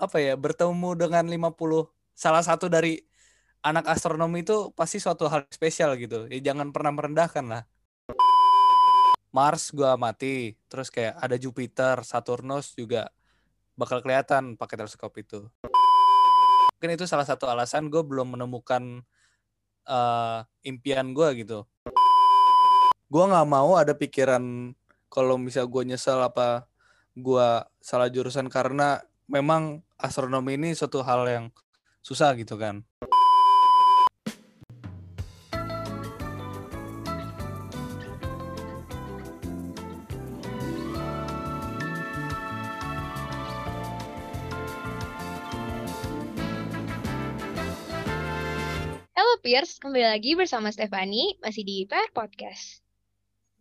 apa 0.00 0.16
ya 0.16 0.32
bertemu 0.34 0.96
dengan 0.96 1.28
50 1.28 1.52
salah 2.16 2.40
satu 2.40 2.72
dari 2.72 2.96
anak 3.60 3.92
astronomi 3.92 4.40
itu 4.40 4.72
pasti 4.72 4.96
suatu 4.96 5.28
hal 5.28 5.44
spesial 5.52 5.92
gitu. 6.00 6.24
Ya 6.32 6.40
jangan 6.40 6.72
pernah 6.72 6.96
merendahkan 6.96 7.44
lah. 7.44 7.62
Mars 9.30 9.70
gua 9.70 9.94
mati, 9.94 10.58
terus 10.66 10.90
kayak 10.90 11.14
ada 11.20 11.36
Jupiter, 11.38 12.02
Saturnus 12.02 12.74
juga 12.74 13.12
bakal 13.78 14.02
kelihatan 14.02 14.58
pakai 14.58 14.80
teleskop 14.80 15.14
itu. 15.20 15.46
Mungkin 16.80 16.96
itu 16.96 17.04
salah 17.04 17.28
satu 17.28 17.46
alasan 17.46 17.92
gue 17.92 18.00
belum 18.00 18.34
menemukan 18.34 19.04
uh, 19.86 20.40
impian 20.64 21.12
gue 21.12 21.44
gitu. 21.44 21.68
Gue 23.06 23.24
nggak 23.28 23.46
mau 23.46 23.76
ada 23.76 23.92
pikiran 23.92 24.72
kalau 25.12 25.36
misal 25.36 25.68
gue 25.68 25.82
nyesel 25.84 26.18
apa 26.24 26.66
gue 27.14 27.48
salah 27.82 28.08
jurusan 28.08 28.48
karena 28.48 29.02
memang 29.30 29.78
astronomi 29.94 30.58
ini 30.58 30.74
suatu 30.74 31.06
hal 31.06 31.22
yang 31.30 31.44
susah 32.02 32.34
gitu 32.34 32.58
kan. 32.58 32.82
Halo 49.14 49.38
Pierce, 49.46 49.78
kembali 49.78 50.10
lagi 50.10 50.34
bersama 50.34 50.74
Stefani, 50.74 51.38
masih 51.38 51.62
di 51.62 51.86
PR 51.86 52.10
Podcast. 52.10 52.82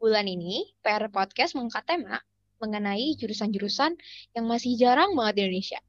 Bulan 0.01 0.25
ini, 0.25 0.65
PR 0.81 1.13
Podcast 1.13 1.53
mengangkat 1.53 1.85
tema 1.85 2.17
mengenai 2.59 3.15
jurusan-jurusan 3.17 3.95
yang 4.35 4.45
masih 4.45 4.75
jarang 4.75 5.15
banget 5.15 5.39
di 5.39 5.41
Indonesia. 5.47 5.79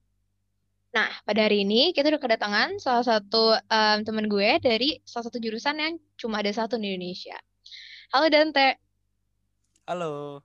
Nah, 0.91 1.07
pada 1.23 1.47
hari 1.47 1.63
ini 1.63 1.95
kita 1.95 2.11
udah 2.11 2.19
kedatangan 2.19 2.83
salah 2.83 3.07
satu 3.07 3.55
um, 3.55 3.99
teman 4.03 4.27
gue 4.27 4.59
dari 4.59 4.99
salah 5.07 5.31
satu 5.31 5.39
jurusan 5.39 5.79
yang 5.79 5.95
cuma 6.19 6.43
ada 6.43 6.51
satu 6.51 6.75
di 6.79 6.91
Indonesia. 6.91 7.39
Halo 8.11 8.27
Dante. 8.27 8.75
Halo. 9.87 10.43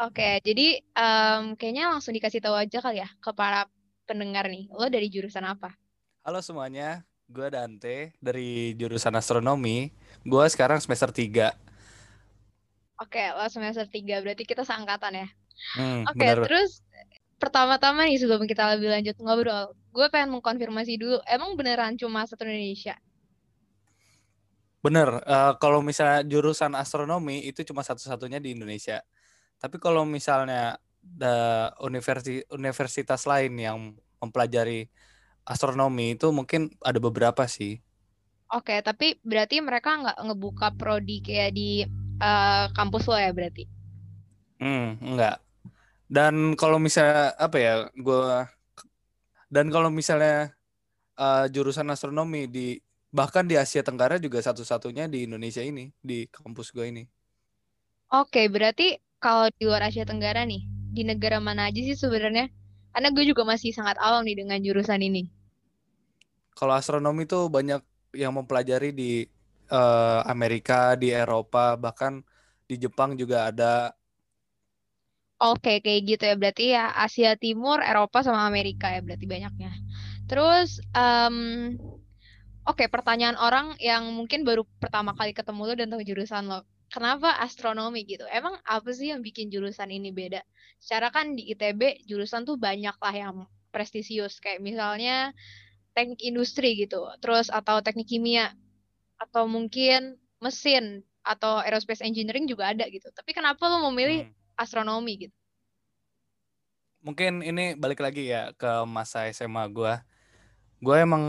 Oke, 0.00 0.40
jadi 0.44 0.80
um, 0.96 1.56
kayaknya 1.56 1.92
langsung 1.92 2.12
dikasih 2.16 2.40
tahu 2.40 2.56
aja 2.56 2.80
kali 2.80 3.00
ya 3.00 3.08
ke 3.20 3.32
para 3.32 3.64
pendengar 4.04 4.48
nih. 4.48 4.68
Lo 4.72 4.88
dari 4.92 5.08
jurusan 5.08 5.44
apa? 5.44 5.72
Halo 6.20 6.44
semuanya, 6.44 7.04
gue 7.28 7.48
Dante 7.48 8.12
dari 8.20 8.76
jurusan 8.76 9.16
astronomi. 9.16 9.88
Gue 10.24 10.44
sekarang 10.52 10.84
semester 10.84 11.08
3. 11.08 11.69
Oke, 13.00 13.32
lo 13.32 13.48
semester 13.48 13.88
3, 13.88 14.20
berarti 14.20 14.44
kita 14.44 14.60
seangkatan 14.60 15.24
ya. 15.24 15.28
Hmm, 15.72 16.04
Oke, 16.04 16.20
bener. 16.20 16.44
terus 16.44 16.84
pertama-tama 17.40 18.04
nih 18.04 18.20
sebelum 18.20 18.44
kita 18.44 18.76
lebih 18.76 18.92
lanjut 18.92 19.16
ngobrol, 19.24 19.72
gue 19.72 20.06
pengen 20.12 20.36
mengkonfirmasi 20.36 21.00
dulu, 21.00 21.16
emang 21.24 21.56
beneran 21.56 21.96
cuma 21.96 22.28
satu 22.28 22.44
Indonesia? 22.44 23.00
Bener, 24.84 25.24
eh, 25.24 25.52
kalau 25.56 25.80
misalnya 25.80 26.24
jurusan 26.28 26.76
astronomi 26.76 27.44
itu 27.48 27.64
cuma 27.64 27.80
satu-satunya 27.80 28.36
di 28.36 28.52
Indonesia. 28.52 29.00
Tapi 29.60 29.76
kalau 29.80 30.04
misalnya 30.04 30.76
ada 31.00 31.36
universi 31.80 32.44
universitas 32.52 33.24
lain 33.24 33.56
yang 33.56 33.76
mempelajari 34.20 34.88
astronomi 35.48 36.16
itu 36.16 36.28
mungkin 36.32 36.72
ada 36.84 37.00
beberapa 37.00 37.44
sih. 37.48 37.80
Oke, 38.52 38.82
tapi 38.84 39.16
berarti 39.24 39.62
mereka 39.64 40.00
nggak 40.00 40.18
ngebuka 40.26 40.68
prodi 40.76 41.22
kayak 41.24 41.54
di 41.54 41.84
eh, 42.20 42.64
kampus 42.76 43.04
lo 43.08 43.16
ya 43.16 43.32
berarti? 43.32 43.64
Hmm, 44.60 45.00
enggak. 45.00 45.40
Dan 46.10 46.54
kalau 46.60 46.76
misalnya 46.76 47.32
apa 47.38 47.56
ya, 47.58 47.74
gua 47.96 48.46
dan 49.50 49.66
kalau 49.72 49.90
misalnya 49.90 50.54
eh, 51.18 51.44
jurusan 51.50 51.90
astronomi 51.90 52.46
di 52.46 52.78
bahkan 53.10 53.42
di 53.44 53.58
Asia 53.58 53.82
Tenggara 53.82 54.16
juga 54.22 54.38
satu-satunya 54.38 55.10
di 55.10 55.26
Indonesia 55.26 55.60
ini, 55.60 55.90
di 55.98 56.30
kampus 56.30 56.70
gue 56.70 56.86
ini. 56.86 57.04
Oke, 58.10 58.46
berarti 58.46 58.98
kalau 59.18 59.50
di 59.50 59.66
luar 59.66 59.90
Asia 59.90 60.06
Tenggara 60.06 60.46
nih, 60.46 60.62
di 60.94 61.02
negara 61.02 61.42
mana 61.42 61.70
aja 61.70 61.78
sih 61.82 61.98
sebenarnya? 61.98 62.50
Karena 62.90 63.08
gue 63.14 63.24
juga 63.26 63.46
masih 63.46 63.70
sangat 63.70 63.98
awam 64.02 64.26
nih 64.26 64.38
dengan 64.42 64.58
jurusan 64.62 64.98
ini. 65.02 65.30
Kalau 66.54 66.74
astronomi 66.74 67.26
itu 67.26 67.38
banyak 67.46 67.82
yang 68.14 68.34
mempelajari 68.34 68.90
di 68.90 69.26
eh, 69.72 70.20
Amerika, 70.32 70.74
di 71.00 71.08
Eropa, 71.14 71.74
bahkan 71.84 72.12
di 72.68 72.74
Jepang 72.82 73.10
juga 73.20 73.50
ada. 73.50 73.94
Oke, 75.40 75.80
kayak 75.84 76.00
gitu 76.08 76.22
ya. 76.30 76.34
Berarti 76.40 76.64
ya 76.76 76.84
Asia 77.04 77.32
Timur, 77.42 77.80
Eropa, 77.80 78.20
sama 78.20 78.44
Amerika 78.50 78.92
ya 78.92 79.00
berarti 79.00 79.24
banyaknya. 79.24 79.72
Terus, 80.28 80.68
em, 80.92 81.36
oke 82.68 82.84
pertanyaan 82.92 83.36
orang 83.40 83.76
yang 83.80 84.04
mungkin 84.12 84.44
baru 84.48 84.62
pertama 84.82 85.12
kali 85.16 85.32
ketemu 85.36 85.60
lo 85.68 85.74
dan 85.76 85.88
tahu 85.92 86.02
jurusan 86.04 86.44
lo. 86.50 86.60
Kenapa 86.90 87.38
astronomi 87.40 88.02
gitu? 88.04 88.26
Emang 88.28 88.58
apa 88.66 88.90
sih 88.90 89.14
yang 89.14 89.22
bikin 89.22 89.46
jurusan 89.54 89.88
ini 89.94 90.10
beda? 90.10 90.42
Secara 90.82 91.08
kan 91.14 91.38
di 91.38 91.48
ITB 91.54 92.02
jurusan 92.08 92.42
tuh 92.48 92.58
banyak 92.58 92.96
lah 92.98 93.14
yang 93.14 93.36
prestisius. 93.70 94.42
Kayak 94.42 94.60
misalnya 94.60 95.30
teknik 95.96 96.20
industri 96.26 96.74
gitu. 96.82 97.06
Terus 97.22 97.48
atau 97.52 97.78
teknik 97.84 98.08
kimia. 98.10 98.52
Atau 99.20 99.44
mungkin 99.46 100.16
mesin. 100.40 101.04
Atau 101.20 101.60
aerospace 101.60 102.00
engineering 102.00 102.48
juga 102.48 102.72
ada 102.72 102.88
gitu. 102.88 103.06
Tapi 103.12 103.30
kenapa 103.36 103.60
lo 103.68 103.84
memilih 103.92 104.24
Hmm. 104.24 104.34
astronomi 104.56 105.28
gitu? 105.28 105.36
Mungkin 107.00 107.40
ini 107.40 107.72
balik 107.80 108.00
lagi 108.04 108.28
ya 108.28 108.52
ke 108.56 108.84
masa 108.84 109.24
SMA 109.32 109.64
gua. 109.72 110.04
Gue 110.80 110.96
emang 111.00 111.24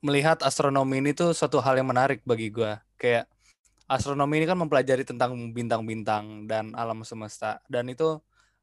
melihat 0.00 0.40
astronomi 0.44 1.00
ini 1.00 1.12
tuh 1.12 1.36
suatu 1.36 1.60
hal 1.60 1.76
yang 1.80 1.88
menarik 1.88 2.24
bagi 2.24 2.48
gua. 2.48 2.80
Kayak 2.96 3.28
astronomi 3.88 4.40
ini 4.40 4.46
kan 4.48 4.56
mempelajari 4.60 5.04
tentang 5.04 5.36
bintang-bintang 5.52 6.48
dan 6.48 6.72
alam 6.76 7.04
semesta. 7.04 7.60
Dan 7.68 7.92
itu 7.92 8.20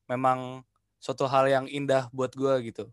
memang 0.10 0.66
suatu 0.98 1.30
hal 1.30 1.46
yang 1.50 1.66
indah 1.70 2.10
buat 2.14 2.34
gua 2.34 2.58
gitu. 2.66 2.90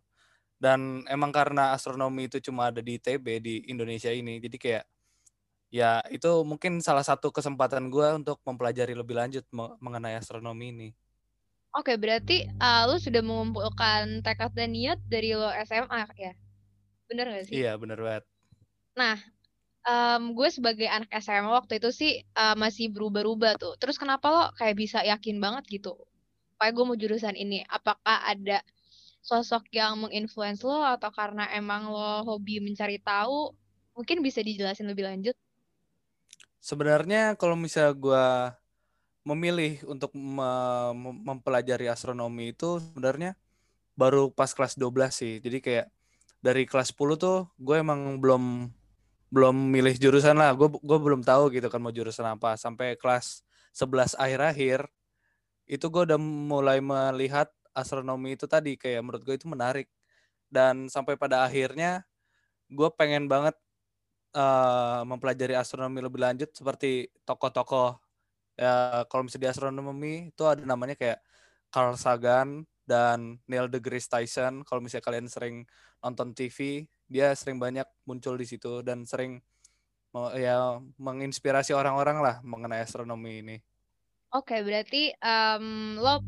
Dan 0.61 1.05
emang 1.09 1.33
karena 1.33 1.73
astronomi 1.77 2.29
itu 2.29 2.41
cuma 2.41 2.73
ada 2.73 2.81
di 2.81 2.97
ITB 3.01 3.27
di 3.41 3.55
Indonesia 3.69 4.09
ini, 4.13 4.41
jadi 4.41 4.57
kayak 4.57 4.85
ya 5.75 5.99
itu 6.17 6.31
mungkin 6.51 6.79
salah 6.87 7.03
satu 7.03 7.29
kesempatan 7.35 7.91
gua 7.91 8.15
untuk 8.21 8.39
mempelajari 8.47 8.95
lebih 8.95 9.15
lanjut 9.19 9.45
me- 9.51 9.75
mengenai 9.83 10.15
astronomi 10.21 10.67
ini. 10.71 10.89
Oke, 11.75 11.99
berarti 11.99 12.47
uh, 12.62 12.87
lu 12.87 12.97
sudah 13.03 13.19
mengumpulkan 13.19 14.23
tekad 14.23 14.55
dan 14.55 14.71
niat 14.71 14.99
dari 15.11 15.35
lo 15.35 15.51
SMA 15.67 16.07
ya? 16.15 16.33
Bener 17.11 17.27
gak 17.35 17.47
sih? 17.51 17.59
Iya, 17.59 17.75
bener 17.83 17.99
banget. 17.99 18.25
Nah, 18.95 19.19
em, 19.91 20.23
gue 20.39 20.49
sebagai 20.55 20.87
anak 20.87 21.11
SMA 21.19 21.51
waktu 21.51 21.83
itu 21.83 21.91
sih 21.91 22.12
uh, 22.39 22.55
masih 22.55 22.87
berubah-ubah 22.95 23.59
tuh. 23.59 23.75
Terus 23.83 23.99
kenapa 23.99 24.27
lo 24.31 24.43
kayak 24.59 24.77
bisa 24.79 24.99
yakin 25.03 25.37
banget 25.43 25.65
gitu? 25.83 25.99
Kayak 26.59 26.73
gue 26.79 26.85
mau 26.87 26.99
jurusan 26.99 27.35
ini. 27.35 27.67
Apakah 27.67 28.23
ada 28.31 28.62
sosok 29.27 29.67
yang 29.75 29.99
menginfluence 30.03 30.62
lo 30.62 30.79
atau 30.87 31.11
karena 31.11 31.51
emang 31.59 31.91
lo 31.91 32.23
hobi 32.29 32.62
mencari 32.62 33.03
tahu? 33.03 33.51
Mungkin 33.99 34.23
bisa 34.27 34.41
dijelasin 34.47 34.87
lebih 34.91 35.06
lanjut. 35.11 35.37
Sebenarnya 36.69 37.23
kalau 37.41 37.57
misalnya 37.65 37.93
gue 38.05 38.25
memilih 39.25 39.81
untuk 39.89 40.13
me- 40.13 40.93
mem- 40.93 41.21
mempelajari 41.25 41.89
astronomi 41.89 42.53
itu 42.53 42.81
sebenarnya 42.81 43.33
baru 43.97 44.31
pas 44.33 44.53
kelas 44.53 44.77
12 44.79 45.13
sih. 45.17 45.41
Jadi 45.41 45.59
kayak 45.65 45.87
dari 46.45 46.65
kelas 46.69 46.93
10 46.95 47.17
tuh 47.21 47.49
gue 47.61 47.77
emang 47.81 48.21
belum 48.23 48.71
belum 49.33 49.57
milih 49.75 49.97
jurusan 50.01 50.37
lah. 50.39 50.53
Gue 50.59 50.69
gue 50.73 50.99
belum 51.01 51.23
tahu 51.25 51.53
gitu 51.55 51.69
kan 51.73 51.81
mau 51.83 51.95
jurusan 51.95 52.27
apa. 52.29 52.57
Sampai 52.61 52.97
kelas 53.01 53.43
11 53.75 54.15
akhir-akhir 54.19 54.87
itu 55.69 55.87
gue 55.89 56.03
udah 56.13 56.21
mulai 56.21 56.79
melihat 56.85 57.49
astronomi 57.75 58.37
itu 58.37 58.47
tadi 58.51 58.77
kayak 58.77 59.01
menurut 59.05 59.23
gue 59.25 59.35
itu 59.37 59.47
menarik. 59.51 59.89
Dan 60.49 60.88
sampai 60.93 61.17
pada 61.19 61.44
akhirnya 61.47 62.05
gue 62.73 62.88
pengen 62.99 63.27
banget 63.31 63.56
eh, 64.35 65.01
mempelajari 65.07 65.55
astronomi 65.55 66.03
lebih 66.03 66.21
lanjut 66.21 66.51
seperti 66.51 67.09
tokoh-tokoh 67.23 67.97
ya 68.55 69.03
kalau 69.11 69.27
misalnya 69.27 69.47
di 69.47 69.51
astronomi 69.51 70.15
itu 70.31 70.43
ada 70.47 70.63
namanya 70.63 70.95
kayak 70.95 71.19
Carl 71.75 71.99
Sagan 71.99 72.63
dan 72.87 73.41
Neil 73.51 73.67
deGrasse 73.67 74.07
Tyson. 74.07 74.63
Kalau 74.63 74.79
misalnya 74.79 75.05
kalian 75.11 75.27
sering 75.27 75.67
nonton 76.05 76.37
TV 76.37 76.87
dia 77.05 77.35
sering 77.37 77.61
banyak 77.61 77.85
muncul 78.09 78.37
di 78.39 78.47
situ 78.49 78.81
dan 78.81 79.05
sering 79.05 79.41
ya 80.39 80.79
menginspirasi 80.95 81.75
orang-orang 81.75 82.23
lah 82.23 82.37
mengenai 82.47 82.87
astronomi 82.87 83.43
ini. 83.43 83.57
Oke, 84.31 84.63
berarti 84.63 85.11
em, 85.19 85.99
lo 85.99 86.23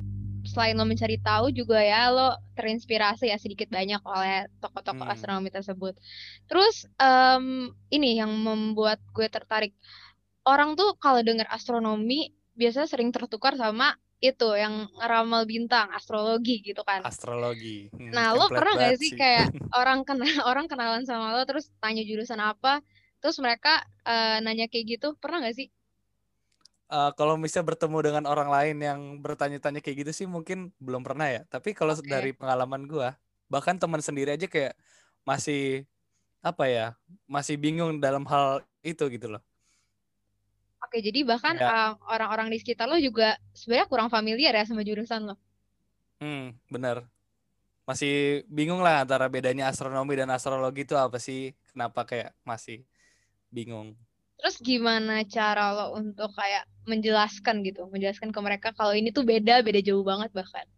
selain 0.57 0.77
lo 0.81 0.85
mencari 0.89 1.17
tahu 1.29 1.47
juga 1.59 1.79
ya 1.93 2.09
lo 2.17 2.29
terinspirasi 2.57 3.25
ya 3.33 3.37
sedikit 3.45 3.69
banyak 3.79 4.01
oleh 4.15 4.49
tokoh-tokoh 4.65 5.05
Hmm. 5.05 5.13
astronomi 5.15 5.51
tersebut. 5.53 5.95
Terus 6.49 6.75
em, 6.97 7.47
ini 7.97 8.09
yang 8.21 8.33
membuat 8.47 8.99
gue 9.17 9.29
tertarik. 9.37 9.73
Orang 10.53 10.71
tuh 10.81 10.97
kalau 11.05 11.21
dengar 11.29 11.47
astronomi 11.57 12.33
biasanya 12.61 12.89
sering 12.93 13.11
tertukar 13.17 13.55
sama 13.63 13.87
itu 14.23 14.49
yang 14.63 14.75
ngeramal 14.99 15.43
bintang, 15.53 15.87
astrologi 15.99 16.65
gitu 16.65 16.83
kan. 16.91 17.03
Astrologi. 17.05 17.77
Hmm, 17.93 18.11
Nah, 18.17 18.29
lo 18.39 18.47
pernah 18.57 18.73
gak 18.81 18.97
sih 19.03 19.11
kayak 19.21 19.47
orang 19.81 20.01
kenal 20.09 20.31
orang 20.51 20.67
kenalan 20.71 21.05
sama 21.11 21.35
lo 21.37 21.43
terus 21.49 21.67
tanya 21.83 22.03
jurusan 22.07 22.41
apa, 22.41 22.81
terus 23.21 23.37
mereka 23.45 23.83
eh, 24.07 24.39
nanya 24.45 24.67
kayak 24.73 24.87
gitu, 24.99 25.07
pernah 25.23 25.39
gak 25.45 25.57
sih? 25.59 25.69
Eh, 26.87 27.11
kalau 27.19 27.35
misalnya 27.35 27.67
bertemu 27.75 27.99
dengan 28.07 28.25
orang 28.31 28.47
lain 28.47 28.77
yang 28.79 29.01
bertanya-tanya 29.19 29.83
kayak 29.83 29.97
gitu 30.07 30.13
sih 30.23 30.27
mungkin 30.31 30.71
belum 30.79 31.03
pernah 31.03 31.27
ya. 31.35 31.41
Tapi 31.51 31.75
kalau 31.75 31.99
Oke. 31.99 32.07
dari 32.07 32.31
pengalaman 32.31 32.87
gua, 32.87 33.19
bahkan 33.51 33.75
teman 33.75 33.99
sendiri 33.99 34.39
aja 34.39 34.47
kayak 34.47 34.79
masih 35.27 35.83
apa 36.45 36.65
ya, 36.71 36.85
masih 37.31 37.57
bingung 37.59 37.99
dalam 38.05 38.25
hal 38.31 38.63
itu 38.87 39.05
gitu 39.15 39.27
loh. 39.35 39.43
Oke, 40.85 40.99
jadi 41.07 41.21
bahkan 41.31 41.57
Ya, 41.59 41.73
eh, 41.73 41.93
orang-orang 42.15 42.49
di 42.53 42.57
sekitar 42.63 42.87
lo 42.91 42.97
juga 43.09 43.29
sebenarnya 43.59 43.89
kurang 43.93 44.09
familiar 44.15 44.53
ya 44.59 44.65
sama 44.69 44.83
jurusan 44.89 45.23
lo. 45.29 45.35
hmm, 46.21 46.57
bener. 46.73 46.97
Masih 47.89 48.45
bingung 48.57 48.81
lah 48.87 49.05
antara 49.05 49.27
bedanya 49.35 49.65
astronomi 49.73 50.15
dan 50.21 50.31
astrologi 50.35 50.83
itu 50.87 50.95
apa 50.99 51.19
sih? 51.23 51.55
Kenapa 51.73 52.01
kayak 52.11 52.31
masih 52.51 52.85
bingung. 53.55 53.97
Terus 54.37 54.57
gimana 54.61 55.25
cara 55.25 55.73
lo 55.73 55.97
untuk 55.97 56.29
kayak 56.37 56.69
menjelaskan 56.85 57.65
gitu, 57.65 57.89
menjelaskan 57.89 58.31
ke 58.31 58.41
mereka 58.45 58.69
kalau 58.77 58.93
ini 58.93 59.11
tuh 59.11 59.25
beda, 59.25 59.65
beda 59.65 59.81
jauh 59.81 60.05
banget 60.05 60.31
bahkan. 60.37 60.69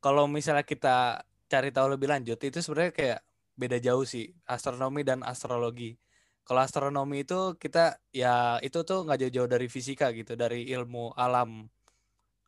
Kalau 0.00 0.24
misalnya 0.28 0.64
kita 0.64 1.24
cari 1.48 1.72
tahu 1.72 1.96
lebih 1.96 2.08
lanjut, 2.08 2.40
itu 2.40 2.60
sebenarnya 2.60 2.92
kayak 2.92 3.20
beda 3.56 3.76
jauh 3.80 4.04
sih 4.08 4.32
astronomi 4.48 5.04
dan 5.04 5.20
astrologi. 5.24 5.96
Kalau 6.44 6.64
astronomi 6.64 7.24
itu 7.24 7.56
kita 7.60 8.00
ya 8.12 8.56
itu 8.64 8.80
tuh 8.84 9.04
nggak 9.04 9.26
jauh-jauh 9.26 9.48
dari 9.50 9.68
fisika 9.68 10.08
gitu, 10.12 10.36
dari 10.36 10.68
ilmu 10.72 11.12
alam. 11.16 11.68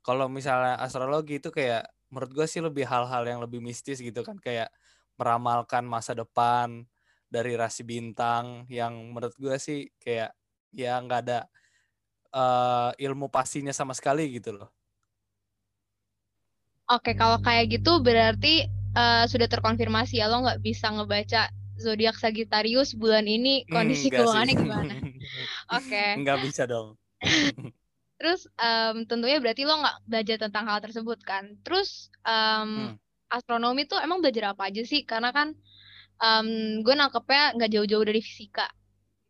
Kalau 0.04 0.26
misalnya 0.28 0.80
astrologi 0.80 1.40
itu 1.40 1.48
kayak 1.52 1.88
menurut 2.12 2.30
gue 2.32 2.46
sih 2.48 2.60
lebih 2.60 2.84
hal-hal 2.88 3.24
yang 3.24 3.40
lebih 3.40 3.60
mistis 3.64 4.00
gitu 4.04 4.20
kan, 4.24 4.36
kayak 4.40 4.68
meramalkan 5.16 5.84
masa 5.84 6.12
depan 6.16 6.84
dari 7.34 7.52
rasi 7.62 7.82
bintang 7.92 8.68
yang 8.78 8.94
menurut 9.14 9.34
gue 9.40 9.56
sih 9.66 9.80
kayak 10.02 10.30
ya 10.82 10.92
nggak 11.04 11.20
ada 11.24 11.38
eh, 12.34 12.90
ilmu 13.06 13.26
pastinya 13.36 13.72
sama 13.72 13.92
sekali 13.98 14.24
gitu 14.36 14.50
loh. 14.56 14.68
Oke, 16.92 17.16
kalau 17.16 17.38
kayak 17.40 17.72
gitu 17.72 18.04
berarti 18.04 18.68
eh, 18.96 19.24
sudah 19.30 19.48
terkonfirmasi 19.48 20.20
ya 20.20 20.28
lo 20.28 20.44
nggak 20.44 20.60
bisa 20.60 20.92
ngebaca 20.92 21.48
zodiak 21.80 22.16
Sagittarius 22.20 22.92
bulan 22.92 23.24
ini 23.24 23.64
kondisi 23.72 24.12
sih. 24.12 24.14
keuangannya 24.14 24.54
gimana. 24.54 24.94
Oke. 25.76 26.04
Nggak 26.20 26.38
bisa 26.44 26.62
dong. 26.68 26.88
Terus 28.20 28.46
em, 28.60 29.02
tentunya 29.10 29.42
berarti 29.42 29.66
lo 29.66 29.74
nggak 29.82 29.96
belajar 30.06 30.36
tentang 30.46 30.64
hal 30.70 30.78
tersebut 30.84 31.18
kan. 31.26 31.44
Terus 31.66 32.12
em, 32.22 32.92
Hmm. 32.92 32.94
astronomi 33.32 33.88
tuh 33.88 33.98
emang 33.98 34.20
belajar 34.22 34.52
apa 34.54 34.68
aja 34.68 34.82
sih? 34.86 35.02
Karena 35.08 35.32
kan 35.34 35.56
em, 36.22 36.48
gue 36.86 36.94
nangkepnya 36.94 37.58
nggak 37.58 37.70
jauh-jauh 37.74 38.06
dari 38.06 38.22
fisika. 38.22 38.70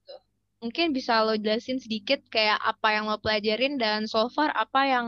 gitu. 0.04 0.16
Mungkin 0.62 0.92
bisa 0.92 1.24
lo 1.24 1.34
jelasin 1.34 1.80
sedikit 1.80 2.20
kayak 2.28 2.60
apa 2.60 2.88
yang 2.94 3.08
lo 3.08 3.16
pelajarin 3.18 3.80
dan 3.80 4.04
so 4.04 4.28
far 4.28 4.52
apa 4.52 4.80
yang 4.86 5.06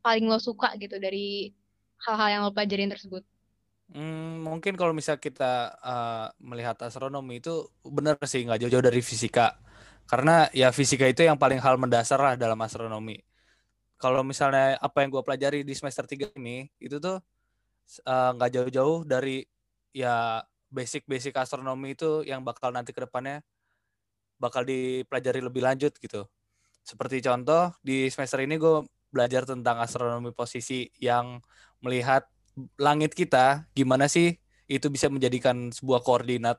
paling 0.00 0.24
lo 0.30 0.38
suka 0.40 0.72
gitu 0.80 0.96
dari 0.96 1.52
hal-hal 2.06 2.28
yang 2.30 2.42
lo 2.46 2.52
pelajarin 2.54 2.88
tersebut. 2.88 3.26
Hmm, 3.90 4.46
mungkin 4.46 4.78
kalau 4.78 4.94
misal 4.94 5.18
kita 5.18 5.74
uh, 5.82 6.30
melihat 6.38 6.78
astronomi 6.86 7.42
itu 7.42 7.66
benar 7.82 8.14
sih 8.22 8.46
nggak 8.46 8.62
jauh-jauh 8.62 8.86
dari 8.86 9.02
fisika. 9.02 9.58
Karena 10.06 10.46
ya 10.54 10.70
fisika 10.70 11.06
itu 11.10 11.26
yang 11.26 11.38
paling 11.38 11.58
hal 11.58 11.74
mendasar 11.78 12.18
lah 12.22 12.34
dalam 12.38 12.58
astronomi. 12.62 13.18
Kalau 14.00 14.22
misalnya 14.24 14.78
apa 14.80 15.02
yang 15.02 15.10
gue 15.12 15.22
pelajari 15.26 15.60
di 15.66 15.74
semester 15.76 16.06
3 16.06 16.38
ini, 16.40 16.70
itu 16.80 16.96
tuh 17.02 17.18
uh, 18.06 18.30
nggak 18.38 18.50
jauh-jauh 18.56 19.04
dari 19.04 19.44
ya 19.90 20.38
basic-basic 20.70 21.34
astronomi 21.36 21.98
itu 21.98 22.22
yang 22.24 22.46
bakal 22.46 22.70
nanti 22.70 22.94
ke 22.94 23.02
depannya 23.02 23.42
bakal 24.40 24.64
dipelajari 24.64 25.44
lebih 25.44 25.60
lanjut 25.60 25.92
gitu. 26.00 26.24
Seperti 26.80 27.20
contoh 27.20 27.76
di 27.84 28.08
semester 28.08 28.40
ini 28.40 28.56
gue 28.56 28.88
belajar 29.12 29.44
tentang 29.44 29.82
astronomi 29.84 30.32
posisi 30.32 30.88
yang 30.96 31.44
melihat 31.84 32.24
langit 32.80 33.12
kita 33.12 33.68
gimana 33.76 34.08
sih 34.08 34.32
itu 34.70 34.86
bisa 34.88 35.12
menjadikan 35.12 35.68
sebuah 35.68 36.00
koordinat. 36.00 36.56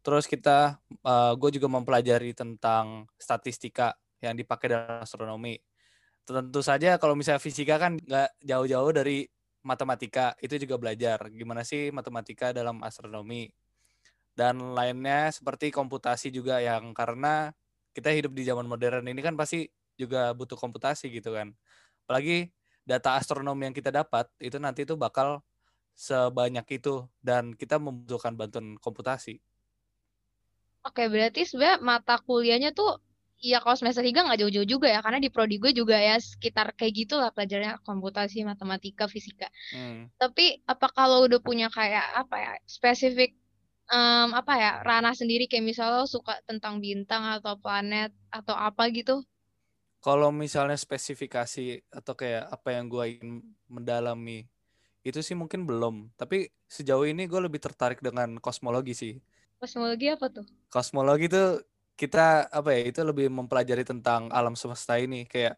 Terus 0.00 0.30
kita, 0.30 0.78
uh, 1.02 1.34
gue 1.34 1.50
juga 1.58 1.66
mempelajari 1.66 2.32
tentang 2.32 3.10
statistika 3.18 3.98
yang 4.22 4.38
dipakai 4.38 4.72
dalam 4.72 5.02
astronomi. 5.02 5.58
Tentu 6.22 6.62
saja 6.62 6.96
kalau 6.96 7.18
misalnya 7.18 7.42
fisika 7.42 7.76
kan 7.76 7.98
nggak 7.98 8.30
jauh-jauh 8.42 8.90
dari 8.94 9.26
matematika, 9.66 10.38
itu 10.38 10.54
juga 10.62 10.78
belajar 10.78 11.18
gimana 11.34 11.66
sih 11.66 11.90
matematika 11.90 12.54
dalam 12.54 12.78
astronomi. 12.86 13.50
Dan 14.38 14.76
lainnya 14.78 15.34
seperti 15.34 15.74
komputasi 15.74 16.30
juga 16.30 16.62
yang 16.62 16.94
karena 16.94 17.50
kita 17.90 18.12
hidup 18.14 18.30
di 18.36 18.46
zaman 18.46 18.68
modern 18.70 19.08
ini 19.10 19.18
kan 19.24 19.34
pasti 19.34 19.66
juga 19.98 20.30
butuh 20.36 20.54
komputasi 20.54 21.10
gitu 21.10 21.34
kan. 21.34 21.50
Apalagi 22.06 22.52
data 22.86 23.18
astronomi 23.18 23.66
yang 23.66 23.74
kita 23.74 23.90
dapat 23.90 24.30
itu 24.38 24.62
nanti 24.62 24.86
itu 24.86 24.94
bakal 24.94 25.42
sebanyak 25.96 26.68
itu 26.76 27.08
dan 27.24 27.56
kita 27.56 27.80
membutuhkan 27.80 28.36
bantuan 28.36 28.76
komputasi. 28.78 29.40
Oke, 30.86 31.10
berarti 31.10 31.42
sebenarnya 31.42 31.82
mata 31.82 32.14
kuliahnya 32.22 32.70
tuh 32.70 33.02
ya 33.40 33.60
kalau 33.60 33.76
semester 33.76 34.00
3 34.00 34.26
nggak 34.26 34.40
jauh-jauh 34.42 34.68
juga 34.68 34.88
ya, 34.88 35.00
karena 35.04 35.20
di 35.20 35.28
prodi 35.28 35.60
gue 35.60 35.72
juga 35.76 35.96
ya 35.96 36.16
sekitar 36.16 36.72
kayak 36.72 36.92
gitu 37.06 37.14
lah 37.20 37.30
pelajarannya 37.32 37.80
komputasi, 37.84 38.42
matematika, 38.42 39.06
fisika. 39.06 39.48
Hmm. 39.72 40.08
Tapi 40.16 40.64
apa 40.64 40.88
kalau 40.92 41.28
udah 41.28 41.40
punya 41.40 41.68
kayak 41.68 42.04
apa 42.16 42.36
ya 42.36 42.52
spesifik 42.64 43.36
em, 43.92 44.28
apa 44.34 44.52
ya 44.58 44.72
ranah 44.82 45.14
sendiri 45.14 45.46
kayak 45.46 45.64
misalnya 45.64 46.08
suka 46.08 46.38
tentang 46.48 46.82
bintang 46.82 47.22
atau 47.38 47.58
planet 47.60 48.10
atau 48.32 48.56
apa 48.56 48.88
gitu? 48.90 49.22
Kalau 50.00 50.30
misalnya 50.30 50.78
spesifikasi 50.78 51.82
atau 51.90 52.14
kayak 52.14 52.46
apa 52.46 52.68
yang 52.78 52.86
gue 52.86 53.04
ingin 53.18 53.42
mendalami 53.66 54.46
itu 55.06 55.22
sih 55.22 55.38
mungkin 55.38 55.66
belum. 55.66 56.10
Tapi 56.18 56.50
sejauh 56.66 57.06
ini 57.06 57.30
gue 57.30 57.40
lebih 57.42 57.62
tertarik 57.62 58.02
dengan 58.02 58.38
kosmologi 58.42 58.94
sih. 58.94 59.14
Kosmologi 59.58 60.10
apa 60.10 60.26
tuh? 60.30 60.46
Kosmologi 60.70 61.30
itu 61.30 61.62
kita 61.96 62.52
apa 62.52 62.76
ya 62.76 62.92
itu 62.92 63.00
lebih 63.00 63.32
mempelajari 63.32 63.82
tentang 63.82 64.28
alam 64.28 64.52
semesta 64.52 65.00
ini 65.00 65.24
kayak 65.24 65.56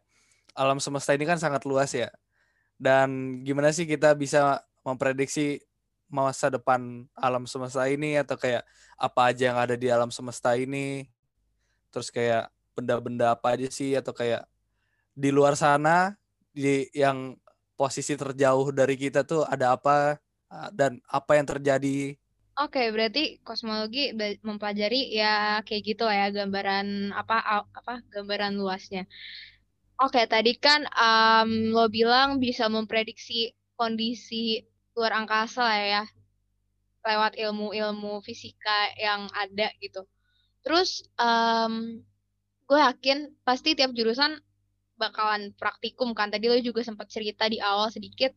alam 0.55 0.79
semesta 0.79 1.15
ini 1.15 1.27
kan 1.27 1.39
sangat 1.39 1.67
luas 1.67 1.91
ya. 1.95 2.11
Dan 2.79 3.43
gimana 3.43 3.75
sih 3.75 3.87
kita 3.87 4.15
bisa 4.15 4.63
memprediksi 4.87 5.63
masa 6.09 6.49
depan 6.49 7.05
alam 7.13 7.45
semesta 7.45 7.85
ini 7.91 8.17
atau 8.17 8.39
kayak 8.39 8.65
apa 8.97 9.21
aja 9.35 9.53
yang 9.53 9.59
ada 9.59 9.75
di 9.75 9.91
alam 9.91 10.09
semesta 10.15 10.55
ini. 10.55 11.11
Terus 11.91 12.09
kayak 12.15 12.55
benda-benda 12.79 13.35
apa 13.35 13.59
aja 13.59 13.67
sih 13.69 13.99
atau 13.99 14.15
kayak 14.15 14.47
di 15.19 15.35
luar 15.35 15.59
sana 15.59 16.15
di 16.55 16.87
yang 16.95 17.35
posisi 17.75 18.15
terjauh 18.15 18.71
dari 18.71 18.95
kita 18.95 19.27
tuh 19.27 19.43
ada 19.47 19.75
apa 19.75 20.19
dan 20.71 21.03
apa 21.11 21.33
yang 21.39 21.47
terjadi. 21.47 22.15
Oke, 22.59 22.81
berarti 22.95 23.21
kosmologi 23.47 24.11
mempelajari 24.49 25.15
ya 25.15 25.63
kayak 25.67 25.83
gitu 25.89 26.03
lah 26.09 26.17
ya 26.23 26.29
gambaran 26.43 26.87
apa 27.21 27.35
apa 27.79 27.93
gambaran 28.15 28.53
luasnya. 28.59 29.03
Oke, 30.03 30.21
tadi 30.33 30.53
kan 30.65 30.81
em, 31.07 31.51
lo 31.77 31.87
bilang 31.97 32.29
bisa 32.45 32.65
memprediksi 32.77 33.55
kondisi 33.79 34.63
luar 34.97 35.13
angkasa 35.21 35.61
lah 35.71 35.81
ya 35.95 36.03
lewat 37.09 37.33
ilmu-ilmu 37.41 38.21
fisika 38.27 38.93
yang 39.01 39.31
ada 39.33 39.69
gitu. 39.83 40.05
Terus 40.65 41.05
em, 41.19 42.03
gue 42.69 42.79
yakin 42.81 43.19
pasti 43.47 43.75
tiap 43.79 43.93
jurusan 43.99 44.33
bakalan 45.03 45.43
praktikum 45.61 46.09
kan. 46.19 46.29
Tadi 46.33 46.45
lo 46.51 46.57
juga 46.69 46.81
sempat 46.89 47.07
cerita 47.15 47.45
di 47.53 47.59
awal 47.63 47.89
sedikit 47.97 48.31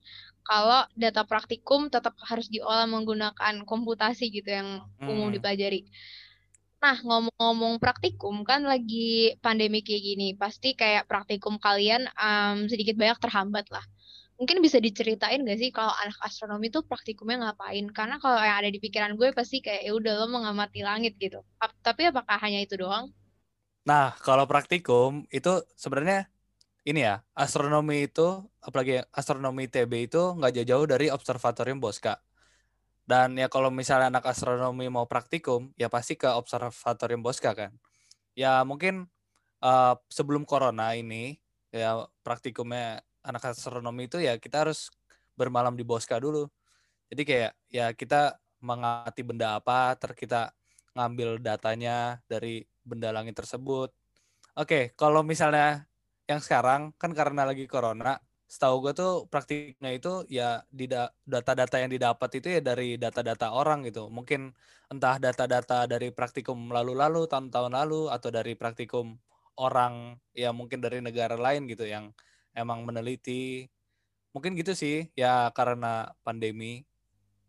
kalau 0.47 0.81
data 1.03 1.21
praktikum 1.31 1.89
tetap 1.93 2.13
harus 2.29 2.47
diolah 2.53 2.85
menggunakan 2.89 3.55
komputasi 3.69 4.23
gitu 4.33 4.49
yang 4.57 4.69
umum 5.09 5.27
Hmm. 5.27 5.35
dipelajari. 5.35 5.85
Nah, 6.83 6.97
ngomong-ngomong 7.07 7.73
praktikum 7.83 8.35
kan 8.49 8.61
lagi 8.71 9.37
pandemi 9.45 9.79
kayak 9.85 10.01
gini, 10.09 10.27
pasti 10.41 10.69
kayak 10.81 11.03
praktikum 11.11 11.55
kalian 11.65 12.01
em, 12.25 12.57
sedikit 12.71 12.95
banyak 13.01 13.19
terhambat 13.23 13.65
lah. 13.75 13.85
Mungkin 14.39 14.57
bisa 14.65 14.77
diceritain 14.87 15.41
gak 15.49 15.59
sih 15.61 15.69
kalau 15.77 15.93
anak 16.03 16.17
astronomi 16.27 16.67
tuh 16.75 16.83
praktikumnya 16.91 17.37
ngapain? 17.45 17.85
Karena 17.97 18.15
kalau 18.23 18.37
yang 18.47 18.57
ada 18.61 18.69
di 18.75 18.79
pikiran 18.85 19.13
gue 19.19 19.29
pasti 19.39 19.57
kayak 19.65 19.81
ya 19.87 19.91
udah 19.99 20.13
lo 20.21 20.27
mengamati 20.35 20.81
langit 20.89 21.13
gitu. 21.23 21.39
Ap- 21.63 21.77
tapi 21.87 22.01
apakah 22.09 22.37
hanya 22.45 22.59
itu 22.65 22.75
doang? 22.81 23.05
Nah, 23.89 24.05
kalau 24.25 24.45
praktikum 24.51 25.25
itu 25.37 25.49
sebenarnya 25.83 26.29
ini 26.81 27.05
ya, 27.05 27.21
astronomi 27.37 28.09
itu 28.09 28.41
apalagi 28.61 29.05
astronomi 29.13 29.69
TB 29.69 30.09
itu 30.09 30.21
nggak 30.37 30.61
jauh-jauh 30.61 30.85
dari 30.89 31.07
observatorium 31.13 31.77
Bosca. 31.77 32.17
Dan 33.05 33.37
ya 33.37 33.51
kalau 33.51 33.69
misalnya 33.69 34.09
anak 34.09 34.25
astronomi 34.29 34.87
mau 34.89 35.05
praktikum, 35.05 35.69
ya 35.77 35.91
pasti 35.93 36.17
ke 36.17 36.29
observatorium 36.31 37.21
Bosca 37.21 37.53
kan. 37.53 37.71
Ya 38.33 38.63
mungkin 38.65 39.05
uh, 39.61 39.95
sebelum 40.09 40.47
corona 40.47 40.97
ini 40.97 41.37
ya 41.69 42.07
praktikumnya 42.25 43.05
anak 43.21 43.53
astronomi 43.53 44.09
itu 44.09 44.17
ya 44.17 44.37
kita 44.41 44.65
harus 44.65 44.89
bermalam 45.37 45.77
di 45.77 45.85
Bosca 45.85 46.17
dulu. 46.17 46.49
Jadi 47.13 47.23
kayak 47.27 47.51
ya 47.69 47.93
kita 47.93 48.41
mengamati 48.61 49.21
benda 49.21 49.57
apa, 49.59 49.93
ter 49.97 50.13
kita 50.17 50.53
ngambil 50.97 51.41
datanya 51.41 52.21
dari 52.25 52.65
benda 52.81 53.13
langit 53.13 53.37
tersebut. 53.37 53.93
Oke, 54.57 54.93
kalau 54.99 55.23
misalnya 55.23 55.90
yang 56.29 56.41
sekarang 56.43 56.93
kan 57.01 57.11
karena 57.13 57.45
lagi 57.47 57.65
corona, 57.69 58.17
setahu 58.51 58.75
gue 58.89 58.93
tuh 58.97 59.13
praktiknya 59.31 59.91
itu 59.95 60.27
ya 60.27 60.59
di 60.67 60.85
data-data 61.25 61.79
yang 61.79 61.91
didapat 61.91 62.29
itu 62.43 62.47
ya 62.57 62.61
dari 62.63 62.99
data-data 62.99 63.55
orang 63.55 63.87
gitu. 63.87 64.11
Mungkin 64.11 64.51
entah 64.91 65.15
data-data 65.21 65.87
dari 65.87 66.11
praktikum 66.11 66.67
lalu-lalu, 66.71 67.25
tahun-tahun 67.31 67.73
lalu, 67.73 68.11
atau 68.11 68.29
dari 68.33 68.53
praktikum 68.59 69.15
orang 69.59 70.19
ya 70.35 70.51
mungkin 70.51 70.79
dari 70.83 70.99
negara 70.99 71.35
lain 71.39 71.67
gitu 71.71 71.87
yang 71.87 72.11
emang 72.55 72.83
meneliti. 72.83 73.71
Mungkin 74.35 74.55
gitu 74.59 74.75
sih 74.75 75.07
ya 75.15 75.51
karena 75.55 76.11
pandemi. 76.27 76.83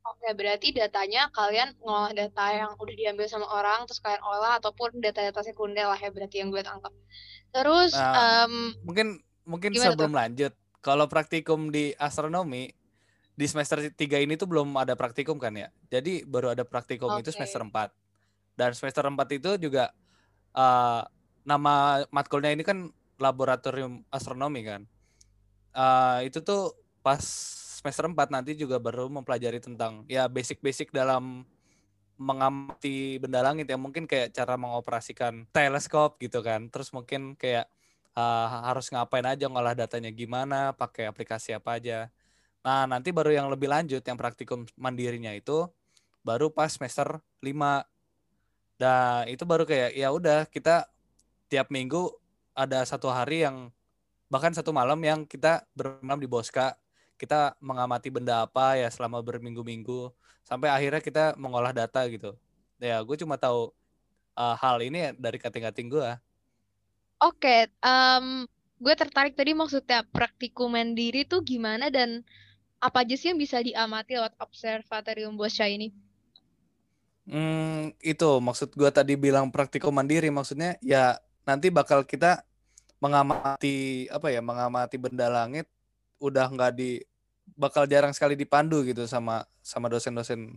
Oke, 0.03 0.35
berarti 0.35 0.75
datanya 0.75 1.31
kalian 1.31 1.79
ngolah 1.79 2.11
data 2.11 2.47
yang 2.51 2.75
udah 2.75 2.95
diambil 2.99 3.27
sama 3.31 3.47
orang, 3.55 3.87
terus 3.87 4.03
kalian 4.03 4.19
olah, 4.27 4.59
ataupun 4.59 4.99
data-data 4.99 5.47
sekunder 5.47 5.87
lah 5.87 5.99
ya 5.99 6.11
berarti 6.11 6.43
yang 6.43 6.51
gue 6.51 6.59
tangkap. 6.59 6.91
Terus, 7.55 7.95
nah, 7.95 8.51
um, 8.51 8.75
mungkin 8.83 9.23
mungkin 9.47 9.71
sebelum 9.79 10.11
tuh? 10.11 10.19
lanjut, 10.19 10.53
kalau 10.83 11.07
praktikum 11.07 11.71
di 11.71 11.95
astronomi 11.95 12.75
di 13.33 13.47
semester 13.47 13.95
3 13.95 14.27
ini 14.27 14.35
tuh 14.35 14.51
belum 14.51 14.75
ada 14.75 14.99
praktikum 14.99 15.39
kan 15.39 15.55
ya. 15.55 15.71
Jadi 15.87 16.27
baru 16.27 16.53
ada 16.53 16.67
praktikum 16.67 17.15
okay. 17.15 17.23
itu 17.23 17.31
semester 17.31 17.63
4. 17.63 18.59
Dan 18.59 18.71
semester 18.75 19.07
4 19.07 19.39
itu 19.39 19.51
juga 19.71 19.95
uh, 20.53 21.07
nama 21.47 22.05
matkulnya 22.11 22.53
ini 22.53 22.67
kan 22.67 22.91
laboratorium 23.23 24.03
astronomi 24.11 24.67
kan. 24.67 24.83
Uh, 25.73 26.27
itu 26.27 26.45
tuh 26.45 26.77
pas 27.01 27.23
semester 27.83 28.07
4 28.07 28.31
nanti 28.31 28.55
juga 28.55 28.79
baru 28.79 29.11
mempelajari 29.11 29.59
tentang 29.59 30.07
ya 30.07 30.31
basic-basic 30.31 30.95
dalam 30.95 31.43
mengamati 32.15 33.19
benda 33.19 33.43
langit 33.43 33.67
ya 33.67 33.75
mungkin 33.75 34.07
kayak 34.07 34.31
cara 34.31 34.55
mengoperasikan 34.55 35.51
teleskop 35.51 36.23
gitu 36.23 36.39
kan. 36.47 36.71
Terus 36.71 36.95
mungkin 36.95 37.35
kayak 37.35 37.67
uh, 38.15 38.71
harus 38.71 38.87
ngapain 38.95 39.27
aja 39.27 39.51
ngolah 39.51 39.75
datanya 39.75 40.15
gimana, 40.15 40.71
pakai 40.79 41.11
aplikasi 41.11 41.59
apa 41.59 41.83
aja. 41.83 42.15
Nah, 42.63 42.87
nanti 42.87 43.11
baru 43.11 43.35
yang 43.35 43.51
lebih 43.51 43.67
lanjut 43.67 44.07
yang 44.07 44.15
praktikum 44.15 44.63
mandirinya 44.79 45.35
itu 45.35 45.67
baru 46.23 46.55
pas 46.55 46.71
semester 46.71 47.19
5. 47.43 47.83
Dan 48.79 49.27
itu 49.27 49.43
baru 49.43 49.67
kayak 49.67 49.91
ya 49.99 50.09
udah 50.15 50.47
kita 50.47 50.87
tiap 51.51 51.75
minggu 51.75 52.07
ada 52.55 52.87
satu 52.87 53.11
hari 53.11 53.43
yang 53.43 53.75
bahkan 54.31 54.55
satu 54.55 54.71
malam 54.71 54.97
yang 55.03 55.27
kita 55.27 55.67
bermalam 55.75 56.23
di 56.23 56.31
Boska. 56.31 56.79
Kita 57.23 57.55
mengamati 57.63 58.11
benda 58.11 58.43
apa 58.43 58.75
ya 58.75 58.91
selama 58.91 59.23
berminggu-minggu 59.23 60.11
sampai 60.43 60.75
akhirnya 60.75 60.99
kita 60.99 61.25
mengolah 61.39 61.71
data 61.71 62.03
gitu. 62.11 62.35
Ya, 62.83 62.99
gue 62.99 63.15
cuma 63.15 63.39
tahu 63.39 63.71
uh, 64.35 64.59
hal 64.59 64.83
ini 64.83 65.15
dari 65.15 65.39
kating-kating 65.39 65.87
gue. 65.87 66.11
Oke, 67.23 67.71
um, 67.79 68.43
gue 68.83 68.95
tertarik 68.99 69.39
tadi 69.39 69.55
maksudnya 69.55 70.03
praktikum 70.11 70.75
mandiri 70.75 71.23
tuh 71.23 71.47
gimana 71.47 71.87
dan 71.95 72.27
apa 72.83 73.07
aja 73.07 73.15
sih 73.15 73.31
yang 73.31 73.39
bisa 73.39 73.63
diamati 73.63 74.19
lewat 74.19 74.35
observatorium 74.43 75.39
Boscha 75.39 75.71
ini? 75.71 75.95
Hmm, 77.23 77.95
itu 78.03 78.27
maksud 78.43 78.75
gue 78.75 78.91
tadi 78.91 79.15
bilang 79.15 79.55
praktikum 79.55 79.95
mandiri 79.95 80.27
maksudnya 80.35 80.75
ya 80.83 81.23
nanti 81.47 81.71
bakal 81.71 82.03
kita 82.03 82.43
mengamati 82.99 84.11
apa 84.11 84.35
ya 84.35 84.43
mengamati 84.43 84.99
benda 84.99 85.31
langit 85.31 85.71
udah 86.19 86.51
nggak 86.51 86.75
di 86.75 86.99
bakal 87.59 87.85
jarang 87.85 88.15
sekali 88.15 88.39
dipandu 88.39 88.83
gitu 88.87 89.05
sama 89.05 89.45
sama 89.61 89.91
dosen-dosen 89.91 90.57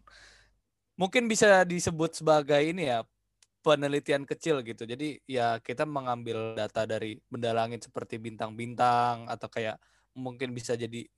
mungkin 0.96 1.27
bisa 1.27 1.68
disebut 1.68 2.15
sebagai 2.15 2.60
ini 2.63 2.88
ya 2.88 3.04
penelitian 3.65 4.24
kecil 4.30 4.62
gitu. 4.62 4.86
Jadi 4.86 5.20
ya 5.25 5.58
kita 5.58 5.89
mengambil 5.89 6.54
data 6.54 6.86
dari 6.86 7.18
benda 7.25 7.50
langit 7.50 7.82
seperti 7.89 8.22
bintang-bintang 8.22 9.25
atau 9.25 9.50
kayak 9.50 9.82
mungkin 10.13 10.54
bisa 10.54 10.77
jadi 10.77 11.10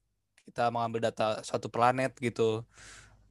kita 0.47 0.71
mengambil 0.71 1.11
data 1.11 1.43
suatu 1.43 1.67
planet 1.67 2.15
gitu. 2.23 2.63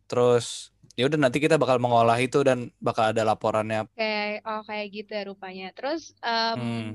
Terus 0.04 0.70
ya 0.94 1.08
udah 1.08 1.16
nanti 1.16 1.40
kita 1.40 1.56
bakal 1.56 1.80
mengolah 1.80 2.20
itu 2.20 2.44
dan 2.44 2.68
bakal 2.76 3.10
ada 3.10 3.24
laporannya. 3.24 3.88
Oke, 3.88 4.44
oh 4.44 4.60
kayak 4.68 4.86
gitu 4.92 5.10
ya 5.16 5.22
rupanya. 5.26 5.68
Terus 5.72 6.12
um, 6.20 6.56
hmm. 6.60 6.88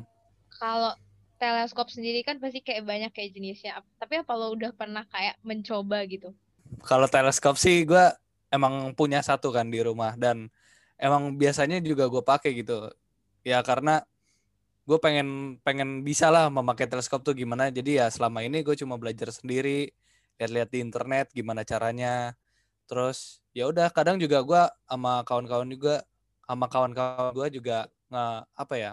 kalau 0.62 0.93
teleskop 1.41 1.89
sendiri 1.89 2.21
kan 2.21 2.38
pasti 2.38 2.62
kayak 2.62 2.86
banyak 2.86 3.10
kayak 3.10 3.33
jenisnya. 3.33 3.81
Tapi 3.98 4.21
apa 4.21 4.31
lo 4.38 4.53
udah 4.53 4.69
pernah 4.77 5.01
kayak 5.10 5.41
mencoba 5.41 6.05
gitu? 6.05 6.29
Kalau 6.86 7.10
teleskop 7.10 7.57
sih 7.57 7.81
gue 7.81 8.05
emang 8.53 8.93
punya 8.93 9.25
satu 9.25 9.50
kan 9.50 9.65
di 9.65 9.81
rumah 9.81 10.13
dan 10.13 10.53
emang 11.01 11.33
biasanya 11.33 11.81
juga 11.81 12.05
gue 12.05 12.21
pakai 12.21 12.62
gitu 12.62 12.93
ya 13.41 13.63
karena 13.65 14.05
gue 14.86 15.00
pengen 15.01 15.57
pengen 15.65 16.05
bisa 16.05 16.29
lah 16.29 16.51
memakai 16.51 16.86
teleskop 16.86 17.25
tuh 17.25 17.33
gimana 17.33 17.74
jadi 17.74 18.05
ya 18.05 18.07
selama 18.12 18.45
ini 18.45 18.62
gue 18.62 18.77
cuma 18.77 19.00
belajar 19.01 19.33
sendiri 19.33 19.89
lihat-lihat 20.38 20.69
di 20.69 20.79
internet 20.83 21.25
gimana 21.33 21.65
caranya 21.65 22.38
terus 22.86 23.41
ya 23.55 23.65
udah 23.71 23.89
kadang 23.89 24.21
juga 24.21 24.43
gue 24.45 24.63
sama 24.86 25.24
kawan-kawan 25.25 25.69
juga 25.71 26.05
sama 26.45 26.65
kawan-kawan 26.67 27.33
gue 27.33 27.48
juga 27.62 27.88
nggak 28.12 28.39
apa 28.57 28.75
ya 28.75 28.91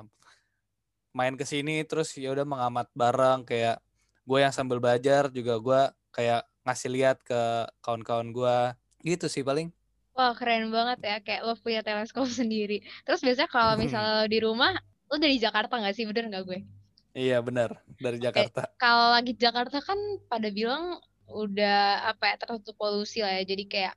main 1.16 1.34
ke 1.34 1.44
sini 1.44 1.82
terus 1.88 2.12
ya 2.14 2.30
udah 2.32 2.44
mengamat 2.44 2.86
bareng 2.92 3.44
kayak 3.48 3.80
gue 4.28 4.38
yang 4.38 4.52
sambil 4.52 4.78
belajar 4.78 5.32
juga 5.32 5.56
gue 5.56 5.80
kayak 6.12 6.44
ngasih 6.68 6.90
lihat 6.92 7.18
ke 7.24 7.64
kawan-kawan 7.80 8.28
gue 8.30 8.56
gitu 9.04 9.26
sih 9.30 9.40
paling 9.40 9.72
Wah, 10.18 10.34
keren 10.34 10.74
banget 10.74 10.98
ya. 11.06 11.16
Kayak 11.22 11.46
lo 11.46 11.54
punya 11.54 11.78
teleskop 11.86 12.26
sendiri. 12.26 12.82
Terus 13.06 13.22
biasanya 13.22 13.46
kalau 13.46 13.78
misalnya 13.78 14.12
lo 14.18 14.26
di 14.26 14.42
rumah, 14.42 14.74
lo 15.06 15.14
dari 15.14 15.38
Jakarta 15.38 15.78
nggak 15.78 15.94
sih? 15.94 16.10
Bener 16.10 16.26
nggak 16.26 16.42
gue? 16.42 16.66
Iya, 17.14 17.38
bener. 17.38 17.78
Dari 18.02 18.18
Jakarta. 18.18 18.66
Kalau 18.82 19.14
lagi 19.14 19.38
Jakarta 19.38 19.78
kan 19.78 19.94
pada 20.26 20.50
bilang 20.50 20.98
udah 21.30 22.10
apa 22.10 22.34
ya, 22.34 22.36
tertutup 22.42 22.74
polusi 22.74 23.22
lah 23.22 23.38
ya. 23.38 23.46
Jadi 23.46 23.70
kayak 23.70 23.94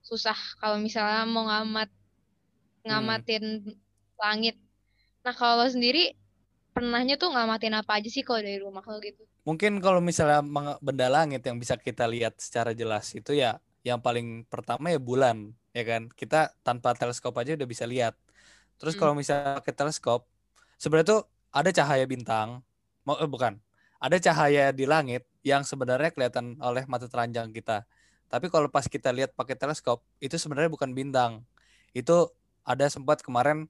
susah 0.00 0.32
kalau 0.64 0.80
misalnya 0.80 1.28
mau 1.28 1.44
ngamat 1.44 1.92
ngamatin 2.88 3.44
hmm. 3.60 3.76
langit. 4.16 4.56
Nah, 5.20 5.36
kalau 5.36 5.60
lo 5.60 5.68
sendiri 5.68 6.16
pernahnya 6.80 7.20
tuh 7.20 7.28
ngamatin 7.28 7.76
apa 7.76 8.00
aja 8.00 8.08
sih 8.08 8.24
kalau 8.24 8.40
dari 8.40 8.56
rumah 8.56 8.80
lo 8.88 8.96
gitu? 9.04 9.20
Mungkin 9.44 9.84
kalau 9.84 10.00
misalnya 10.00 10.40
benda 10.80 11.12
langit 11.12 11.44
yang 11.44 11.60
bisa 11.60 11.76
kita 11.76 12.08
lihat 12.08 12.40
secara 12.40 12.72
jelas 12.72 13.12
itu 13.12 13.36
ya 13.36 13.60
yang 13.84 14.00
paling 14.00 14.48
pertama 14.48 14.88
ya 14.88 15.00
bulan 15.00 15.52
ya 15.72 15.84
kan 15.86 16.10
kita 16.12 16.52
tanpa 16.60 16.92
teleskop 16.92 17.32
aja 17.40 17.56
udah 17.56 17.68
bisa 17.68 17.88
lihat 17.88 18.16
terus 18.76 18.96
hmm. 18.96 19.00
kalau 19.00 19.14
misalnya 19.16 19.62
pakai 19.62 19.72
teleskop 19.72 20.26
sebenarnya 20.76 21.20
tuh 21.20 21.22
ada 21.54 21.70
cahaya 21.72 22.04
bintang 22.04 22.60
mau 23.06 23.16
eh, 23.16 23.30
bukan 23.30 23.56
ada 24.00 24.16
cahaya 24.20 24.72
di 24.74 24.84
langit 24.84 25.24
yang 25.40 25.64
sebenarnya 25.64 26.12
kelihatan 26.12 26.60
oleh 26.60 26.84
mata 26.84 27.08
telanjang 27.08 27.54
kita 27.54 27.88
tapi 28.28 28.52
kalau 28.52 28.68
pas 28.68 28.84
kita 28.84 29.10
lihat 29.14 29.32
pakai 29.32 29.56
teleskop 29.56 30.04
itu 30.20 30.36
sebenarnya 30.36 30.68
bukan 30.68 30.92
bintang 30.92 31.40
itu 31.96 32.28
ada 32.66 32.86
sempat 32.92 33.24
kemarin 33.24 33.66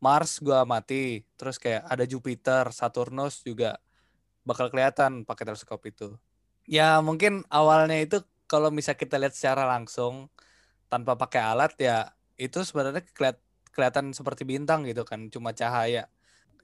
Mars 0.00 0.38
gua 0.44 0.62
mati 0.68 1.24
terus 1.40 1.56
kayak 1.56 1.88
ada 1.88 2.04
Jupiter 2.04 2.68
Saturnus 2.72 3.40
juga 3.42 3.80
bakal 4.46 4.70
kelihatan 4.70 5.26
pakai 5.26 5.44
teleskop 5.48 5.82
itu. 5.88 6.14
Ya 6.66 7.02
mungkin 7.02 7.42
awalnya 7.50 7.98
itu 7.98 8.22
kalau 8.46 8.70
bisa 8.70 8.94
kita 8.94 9.18
lihat 9.18 9.34
secara 9.34 9.66
langsung 9.66 10.30
tanpa 10.86 11.18
pakai 11.18 11.42
alat 11.42 11.74
ya 11.82 12.14
itu 12.38 12.62
sebenarnya 12.62 13.02
keliat, 13.10 13.38
kelihatan 13.74 14.14
seperti 14.14 14.46
bintang 14.46 14.86
gitu 14.86 15.02
kan 15.02 15.26
cuma 15.32 15.50
cahaya. 15.50 16.06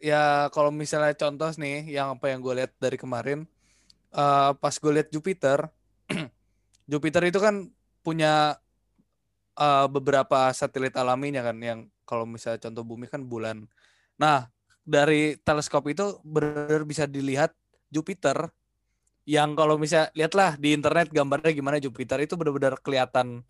Ya 0.03 0.51
kalau 0.55 0.71
misalnya 0.75 1.15
contoh 1.15 1.51
nih 1.59 1.87
yang 1.91 2.19
apa 2.19 2.31
yang 2.31 2.43
gue 2.43 2.55
lihat 2.63 2.73
dari 2.79 2.99
kemarin 2.99 3.47
uh, 4.15 4.55
pas 4.55 4.75
gue 4.75 4.93
lihat 4.95 5.09
Jupiter 5.11 5.71
Jupiter 6.91 7.23
itu 7.27 7.39
kan 7.39 7.71
punya 8.03 8.62
uh, 9.57 9.87
beberapa 9.89 10.53
satelit 10.55 10.95
alaminya 10.97 11.43
kan 11.43 11.57
yang 11.61 11.81
kalau 12.09 12.29
misalnya 12.29 12.61
contoh 12.69 12.85
bumi 12.85 13.07
kan 13.09 13.25
bulan 13.25 13.65
nah 14.21 14.49
dari 14.83 15.39
teleskop 15.41 15.87
itu 15.89 16.19
benar 16.27 16.83
bisa 16.83 17.07
dilihat 17.07 17.55
Jupiter 17.93 18.51
yang 19.23 19.55
kalau 19.55 19.79
misalnya 19.79 20.11
lihatlah 20.19 20.59
di 20.59 20.75
internet 20.75 21.13
gambarnya 21.15 21.55
gimana 21.55 21.79
Jupiter 21.79 22.19
itu 22.19 22.35
benar-benar 22.35 22.75
kelihatan 22.83 23.47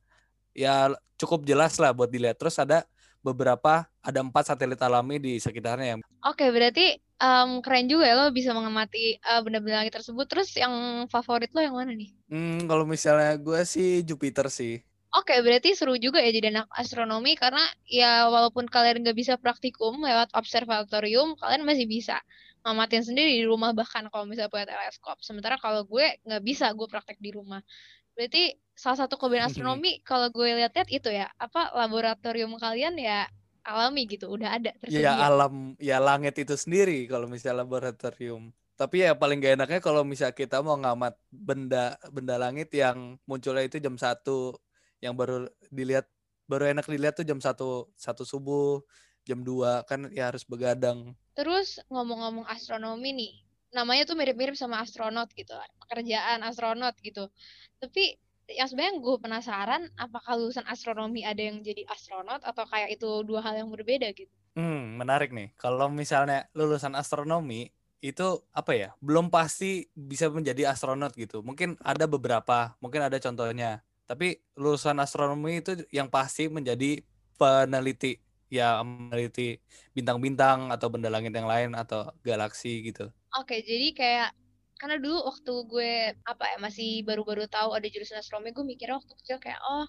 ya 0.53 0.93
cukup 1.17 1.49
jelas 1.49 1.81
lah 1.81 1.97
buat 1.97 2.13
dilihat. 2.13 2.37
Terus 2.37 2.61
ada 2.61 2.85
beberapa 3.23 3.89
ada 4.03 4.19
empat 4.21 4.53
satelit 4.53 4.81
alami 4.83 5.17
di 5.23 5.39
sekitarnya 5.39 5.97
yang. 5.97 6.01
Oke, 6.27 6.51
berarti 6.53 6.99
um, 7.23 7.63
keren 7.65 7.89
juga 7.89 8.05
ya 8.11 8.15
lo 8.19 8.35
bisa 8.35 8.53
mengamati 8.53 9.17
uh, 9.23 9.41
benda-benda 9.41 9.87
langit 9.87 9.95
tersebut. 9.97 10.27
Terus 10.29 10.53
yang 10.59 11.07
favorit 11.09 11.49
lo 11.57 11.63
yang 11.63 11.79
mana 11.79 11.95
nih? 11.95 12.11
Hmm, 12.29 12.67
kalau 12.69 12.85
misalnya 12.85 13.39
gue 13.39 13.63
sih 13.65 14.03
Jupiter 14.05 14.51
sih. 14.53 14.83
Oke, 15.13 15.37
berarti 15.45 15.77
seru 15.77 16.01
juga 16.01 16.25
ya 16.25 16.33
jadi 16.33 16.49
anak 16.49 16.73
astronomi 16.73 17.37
karena 17.37 17.61
ya 17.85 18.33
walaupun 18.33 18.65
kalian 18.65 19.05
nggak 19.05 19.13
bisa 19.13 19.37
praktikum 19.37 20.01
lewat 20.01 20.33
observatorium, 20.33 21.37
kalian 21.37 21.69
masih 21.69 21.85
bisa 21.85 22.17
ngamatin 22.65 23.05
sendiri 23.05 23.37
di 23.37 23.45
rumah 23.45 23.77
bahkan 23.77 24.09
kalau 24.09 24.25
misalnya 24.25 24.49
punya 24.49 24.65
teleskop. 24.73 25.21
Sementara 25.21 25.61
kalau 25.61 25.85
gue 25.85 26.17
nggak 26.25 26.41
bisa 26.41 26.73
gue 26.73 26.89
praktek 26.89 27.21
di 27.21 27.29
rumah. 27.29 27.61
Berarti 28.17 28.57
salah 28.73 29.05
satu 29.05 29.21
kelebihan 29.21 29.53
astronomi 29.53 30.01
kalau 30.01 30.33
gue 30.33 30.49
lihat-lihat 30.49 30.89
itu 30.89 31.13
ya 31.13 31.29
apa 31.37 31.77
laboratorium 31.77 32.57
kalian 32.57 32.97
ya 32.97 33.29
alami 33.69 34.09
gitu, 34.09 34.33
udah 34.33 34.59
ada 34.59 34.73
tersedia. 34.81 35.13
Ya 35.13 35.29
alam, 35.29 35.77
ya 35.77 36.01
langit 36.01 36.41
itu 36.41 36.57
sendiri 36.57 37.05
kalau 37.05 37.29
misalnya 37.29 37.69
laboratorium. 37.69 38.49
Tapi 38.81 39.05
ya 39.05 39.13
paling 39.13 39.45
gak 39.45 39.61
enaknya 39.61 39.81
kalau 39.85 40.03
misalnya 40.09 40.35
kita 40.35 40.65
mau 40.65 40.75
ngamat 40.81 41.15
benda 41.29 42.01
benda 42.09 42.41
langit 42.41 42.73
yang 42.73 43.21
munculnya 43.29 43.69
itu 43.69 43.77
jam 43.79 43.95
satu 44.01 44.57
yang 45.03 45.19
baru 45.19 45.51
dilihat 45.69 46.07
baru 46.47 46.71
enak 46.71 46.87
dilihat 46.87 47.19
tuh 47.19 47.27
jam 47.27 47.43
satu 47.43 47.91
satu 47.99 48.23
subuh 48.23 48.81
jam 49.27 49.43
2 49.43 49.83
kan 49.87 50.09
ya 50.15 50.31
harus 50.31 50.47
begadang. 50.47 51.15
Terus 51.35 51.81
ngomong-ngomong 51.89 52.45
astronomi 52.47 53.11
nih, 53.17 53.33
namanya 53.73 54.05
tuh 54.05 54.17
mirip-mirip 54.19 54.55
sama 54.55 54.85
astronot 54.85 55.33
gitu, 55.33 55.55
pekerjaan 55.87 56.45
astronot 56.45 56.95
gitu. 57.01 57.29
Tapi 57.81 58.21
yang 58.53 58.69
sebenarnya 58.69 59.01
gue 59.01 59.17
penasaran 59.17 59.83
apakah 59.97 60.37
lulusan 60.37 60.67
astronomi 60.69 61.25
ada 61.25 61.41
yang 61.41 61.65
jadi 61.65 61.89
astronot 61.89 62.45
atau 62.45 62.65
kayak 62.69 63.01
itu 63.01 63.09
dua 63.25 63.41
hal 63.41 63.65
yang 63.65 63.71
berbeda 63.73 64.13
gitu. 64.13 64.33
Hmm, 64.53 65.01
menarik 65.01 65.33
nih. 65.33 65.57
Kalau 65.57 65.89
misalnya 65.89 66.45
lulusan 66.53 66.93
astronomi 66.93 67.73
itu 68.05 68.45
apa 68.53 68.73
ya? 68.77 68.89
Belum 69.01 69.33
pasti 69.33 69.89
bisa 69.97 70.29
menjadi 70.29 70.69
astronot 70.69 71.17
gitu. 71.17 71.41
Mungkin 71.41 71.81
ada 71.81 72.05
beberapa, 72.05 72.77
mungkin 72.83 73.01
ada 73.09 73.17
contohnya. 73.17 73.81
Tapi 74.07 74.39
lulusan 74.59 74.99
astronomi 75.01 75.63
itu 75.63 75.79
yang 75.95 76.11
pasti 76.13 76.47
menjadi 76.51 77.01
peneliti 77.39 78.21
ya 78.53 78.85
meneliti 78.85 79.57
bintang-bintang 79.97 80.69
atau 80.69 80.93
benda 80.93 81.09
langit 81.09 81.33
yang 81.33 81.49
lain 81.49 81.73
atau 81.73 82.13
galaksi 82.21 82.85
gitu. 82.85 83.09
Oke, 83.41 83.65
jadi 83.65 83.97
kayak 83.97 84.31
karena 84.77 85.01
dulu 85.01 85.25
waktu 85.25 85.53
gue 85.71 85.93
apa 86.27 86.45
ya 86.53 86.57
masih 86.61 87.07
baru-baru 87.07 87.49
tahu 87.49 87.73
ada 87.73 87.89
jurusan 87.89 88.21
astronomi, 88.21 88.53
gue 88.53 88.67
mikirnya 88.67 89.01
waktu 89.01 89.15
kecil 89.25 89.39
kayak 89.41 89.57
oh 89.65 89.89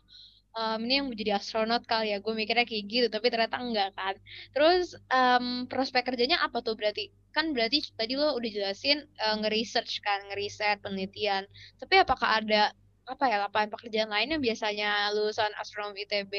um, 0.56 0.80
ini 0.86 1.02
yang 1.02 1.08
menjadi 1.10 1.42
astronot 1.42 1.84
kali 1.90 2.14
ya, 2.14 2.22
gue 2.22 2.34
mikirnya 2.34 2.66
kayak 2.66 2.86
gitu, 2.88 3.08
tapi 3.10 3.28
ternyata 3.34 3.58
enggak 3.60 3.90
kan. 3.98 4.16
Terus 4.54 4.96
um, 5.10 5.66
prospek 5.68 6.14
kerjanya 6.14 6.40
apa 6.42 6.62
tuh 6.62 6.78
berarti? 6.78 7.10
Kan 7.34 7.52
berarti 7.52 7.82
tadi 7.98 8.14
lo 8.14 8.38
udah 8.38 8.50
jelasin 8.54 9.04
uh, 9.26 9.36
nge-research 9.42 10.00
kan, 10.06 10.22
nge-research 10.30 10.80
penelitian. 10.86 11.50
Tapi 11.82 12.00
apakah 12.00 12.40
ada 12.42 12.72
apa 13.04 13.28
ya 13.28 13.38
lapangan 13.44 13.70
pekerjaan 13.76 14.10
lain 14.12 14.38
yang 14.38 14.42
biasanya 14.44 15.12
lulusan 15.12 15.52
astronomi 15.60 16.08
ITB 16.08 16.34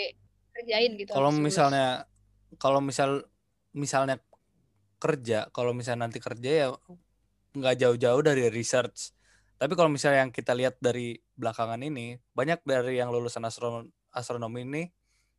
kerjain 0.54 0.92
gitu? 0.96 1.12
Kalau 1.12 1.30
misalnya 1.34 2.08
kalau 2.56 2.80
misal 2.80 3.26
misalnya 3.74 4.16
kerja, 5.02 5.52
kalau 5.52 5.76
misalnya 5.76 6.08
nanti 6.08 6.22
kerja 6.22 6.50
ya 6.50 6.68
nggak 7.54 7.76
jauh-jauh 7.78 8.22
dari 8.24 8.48
research. 8.48 9.12
Tapi 9.54 9.72
kalau 9.78 9.92
misalnya 9.92 10.26
yang 10.26 10.32
kita 10.34 10.56
lihat 10.56 10.80
dari 10.82 11.14
belakangan 11.38 11.78
ini, 11.84 12.18
banyak 12.34 12.64
dari 12.66 12.98
yang 12.98 13.14
lulusan 13.14 13.46
astronomi, 13.46 13.90
astronomi 14.10 14.60
ini 14.66 14.82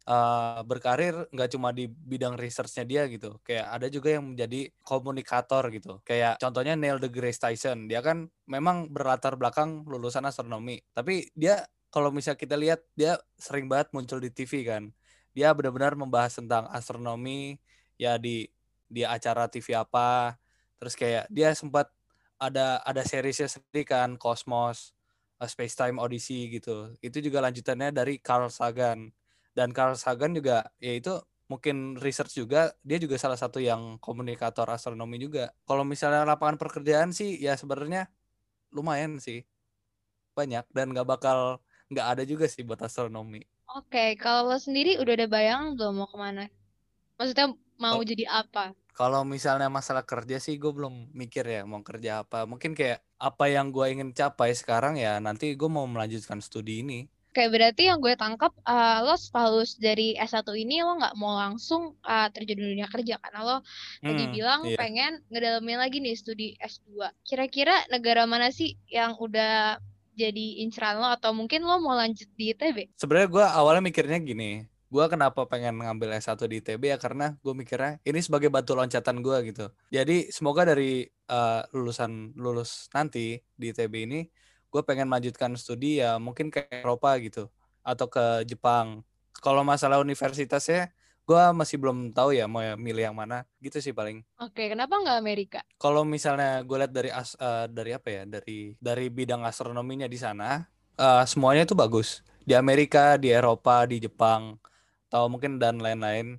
uh, 0.07 0.62
berkarir 0.65 1.27
nggak 1.29 1.50
cuma 1.53 1.74
di 1.75 1.89
bidang 1.89 2.38
researchnya 2.39 2.85
dia 2.85 3.03
gitu. 3.12 3.38
Kayak 3.45 3.65
ada 3.69 3.88
juga 3.91 4.09
yang 4.15 4.33
menjadi 4.33 4.71
komunikator 4.81 5.67
gitu. 5.74 6.01
Kayak 6.07 6.39
contohnya 6.41 6.74
Neil 6.77 7.01
deGrasse 7.01 7.41
Tyson, 7.41 7.89
dia 7.89 8.00
kan 8.05 8.29
memang 8.47 8.89
berlatar 8.89 9.35
belakang 9.38 9.83
lulusan 9.85 10.25
astronomi. 10.25 10.81
Tapi 10.93 11.29
dia 11.35 11.65
kalau 11.95 12.12
misalnya 12.12 12.39
kita 12.43 12.55
lihat 12.59 12.83
dia 12.91 13.15
sering 13.39 13.71
banget 13.71 13.95
muncul 13.95 14.19
di 14.19 14.27
TV 14.27 14.67
kan 14.67 14.91
dia 15.35 15.51
benar-benar 15.51 16.00
membahas 16.00 16.39
tentang 16.39 16.67
astronomi 16.71 17.59
ya 17.95 18.15
di 18.15 18.47
di 18.88 19.03
acara 19.03 19.51
TV 19.51 19.75
apa 19.75 20.39
terus 20.79 20.95
kayak 20.95 21.27
dia 21.27 21.51
sempat 21.51 21.91
ada 22.35 22.79
ada 22.83 23.03
seriesnya 23.03 23.51
sendiri 23.51 23.83
kan 23.83 24.15
Cosmos 24.15 24.95
Space 25.47 25.75
Time 25.75 26.00
Odyssey 26.00 26.51
gitu 26.55 26.95
itu 27.03 27.19
juga 27.19 27.43
lanjutannya 27.43 27.91
dari 27.91 28.19
Carl 28.24 28.47
Sagan 28.47 29.12
dan 29.55 29.71
Carl 29.71 29.95
Sagan 29.95 30.35
juga 30.35 30.67
ya 30.77 30.93
itu 30.93 31.15
mungkin 31.50 31.96
research 31.98 32.37
juga 32.37 32.74
dia 32.83 33.00
juga 33.01 33.15
salah 33.15 33.39
satu 33.39 33.63
yang 33.63 33.98
komunikator 34.03 34.68
astronomi 34.70 35.18
juga 35.22 35.53
kalau 35.63 35.87
misalnya 35.87 36.27
lapangan 36.27 36.59
pekerjaan 36.59 37.09
sih 37.15 37.37
ya 37.39 37.55
sebenarnya 37.55 38.11
lumayan 38.75 39.18
sih 39.18 39.46
banyak 40.35 40.68
dan 40.75 40.91
nggak 40.91 41.07
bakal 41.07 41.63
nggak 41.87 42.07
ada 42.18 42.24
juga 42.27 42.50
sih 42.50 42.65
buat 42.65 42.81
astronomi 42.83 43.46
Oke, 43.75 44.13
kalau 44.15 44.53
lo 44.53 44.57
sendiri 44.61 44.96
udah 45.01 45.13
ada 45.20 45.27
bayang 45.27 45.74
belum 45.75 46.00
mau 46.00 46.07
ke 46.07 46.15
mana? 46.15 46.48
Maksudnya 47.20 47.51
mau 47.75 48.00
oh, 48.00 48.05
jadi 48.07 48.24
apa? 48.29 48.77
Kalau 48.96 49.27
misalnya 49.27 49.68
masalah 49.68 50.07
kerja 50.07 50.39
sih 50.39 50.55
gue 50.55 50.72
belum 50.72 51.11
mikir 51.11 51.44
ya 51.44 51.61
mau 51.68 51.83
kerja 51.83 52.24
apa. 52.24 52.48
Mungkin 52.48 52.72
kayak 52.72 53.03
apa 53.20 53.51
yang 53.51 53.75
gue 53.75 53.85
ingin 53.91 54.15
capai 54.15 54.55
sekarang 54.55 54.96
ya 54.96 55.20
nanti 55.20 55.57
gue 55.59 55.68
mau 55.68 55.83
melanjutkan 55.89 56.39
studi 56.39 56.85
ini. 56.85 57.09
Oke, 57.35 57.51
berarti 57.51 57.91
yang 57.91 58.00
gue 58.00 58.15
tangkap 58.15 58.55
uh, 58.63 59.03
lo 59.03 59.19
setelah 59.19 59.59
dari 59.75 60.15
S1 60.15 60.48
ini 60.55 60.79
lo 60.79 60.95
nggak 60.95 61.19
mau 61.19 61.35
langsung 61.35 62.00
uh, 62.07 62.31
terjun 62.31 62.55
di 62.55 62.63
dunia 62.63 62.87
kerja 62.87 63.19
karena 63.19 63.43
lo 63.43 63.57
hmm, 63.59 64.07
tadi 64.07 64.24
bilang 64.31 64.63
iya. 64.63 64.79
pengen 64.79 65.19
ngedalamin 65.27 65.83
lagi 65.83 66.00
nih 66.00 66.15
studi 66.15 66.55
S2. 66.55 67.11
Kira-kira 67.27 67.75
negara 67.91 68.24
mana 68.24 68.55
sih 68.55 68.79
yang 68.87 69.19
udah 69.19 69.83
jadi 70.15 70.63
inceran 70.63 71.03
lo 71.03 71.11
atau 71.11 71.35
mungkin 71.35 71.67
lo 71.67 71.75
mau 71.83 72.00
lanjut 72.00 72.31
di 72.39 72.55
ITB? 72.55 72.95
Sebenarnya 72.95 73.27
gue 73.27 73.43
awalnya 73.51 73.83
mikirnya 73.83 74.15
gini, 74.24 74.63
gue 74.87 75.05
kenapa 75.11 75.43
pengen 75.43 75.83
ngambil 75.83 76.15
S1 76.15 76.39
di 76.48 76.63
ITB 76.63 76.87
ya 76.87 76.95
karena 76.95 77.35
gue 77.43 77.51
mikirnya 77.51 78.00
ini 78.07 78.24
sebagai 78.24 78.48
batu 78.48 78.79
loncatan 78.79 79.19
gue 79.19 79.51
gitu. 79.51 79.67
Jadi 79.91 80.31
semoga 80.31 80.63
dari 80.63 81.03
uh, 81.27 81.67
lulusan 81.75 82.31
lulus 82.39 82.87
nanti 82.95 83.43
di 83.59 83.75
ITB 83.75 84.07
ini 84.07 84.24
gue 84.75 84.83
pengen 84.83 85.07
melanjutkan 85.07 85.55
studi 85.55 86.03
ya 86.03 86.20
mungkin 86.20 86.51
ke 86.51 86.68
Eropa 86.68 87.16
gitu 87.24 87.48
atau 87.79 88.11
ke 88.11 88.44
Jepang. 88.44 89.07
Kalau 89.40 89.64
masalah 89.64 90.03
universitasnya 90.03 90.92
gue 91.24 91.44
masih 91.55 91.79
belum 91.79 92.11
tahu 92.11 92.35
ya 92.35 92.44
mau 92.46 92.59
milih 92.75 93.07
yang 93.07 93.16
mana 93.16 93.48
gitu 93.64 93.79
sih 93.79 93.96
paling. 93.96 94.20
Oke 94.35 94.68
kenapa 94.68 95.00
nggak 95.00 95.16
Amerika? 95.16 95.59
Kalau 95.79 96.03
misalnya 96.03 96.59
gue 96.68 96.75
lihat 96.75 96.92
dari 96.92 97.07
as 97.07 97.40
uh, 97.40 97.72
dari 97.72 97.96
apa 97.96 98.07
ya 98.11 98.24
dari 98.27 98.75
dari 98.75 99.07
bidang 99.07 99.48
astronominya 99.48 100.11
di 100.11 100.20
sana 100.20 100.59
uh, 101.00 101.24
semuanya 101.24 101.64
itu 101.64 101.72
bagus. 101.72 102.20
Di 102.44 102.51
Amerika 102.51 103.16
di 103.16 103.31
Eropa 103.31 103.88
di 103.88 104.03
Jepang 104.03 104.59
atau 105.07 105.31
mungkin 105.31 105.55
dan 105.55 105.79
lain-lain. 105.79 106.35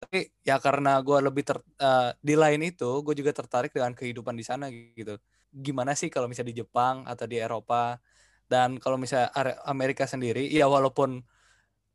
Tapi 0.00 0.32
ya 0.40 0.56
karena 0.56 1.00
gue 1.04 1.18
lebih 1.20 1.44
ter, 1.44 1.60
uh, 1.60 2.16
di 2.24 2.32
lain 2.32 2.64
itu 2.64 3.04
gue 3.04 3.14
juga 3.14 3.36
tertarik 3.36 3.76
dengan 3.76 3.92
kehidupan 3.92 4.32
di 4.32 4.44
sana 4.44 4.72
gitu 4.72 5.20
gimana 5.54 5.94
sih 5.94 6.10
kalau 6.10 6.26
misalnya 6.26 6.50
di 6.50 6.58
Jepang 6.66 7.06
atau 7.06 7.24
di 7.30 7.38
Eropa? 7.38 8.02
Dan 8.44 8.76
kalau 8.76 9.00
misalnya 9.00 9.32
Amerika 9.64 10.04
sendiri 10.04 10.44
ya 10.52 10.68
walaupun 10.68 11.24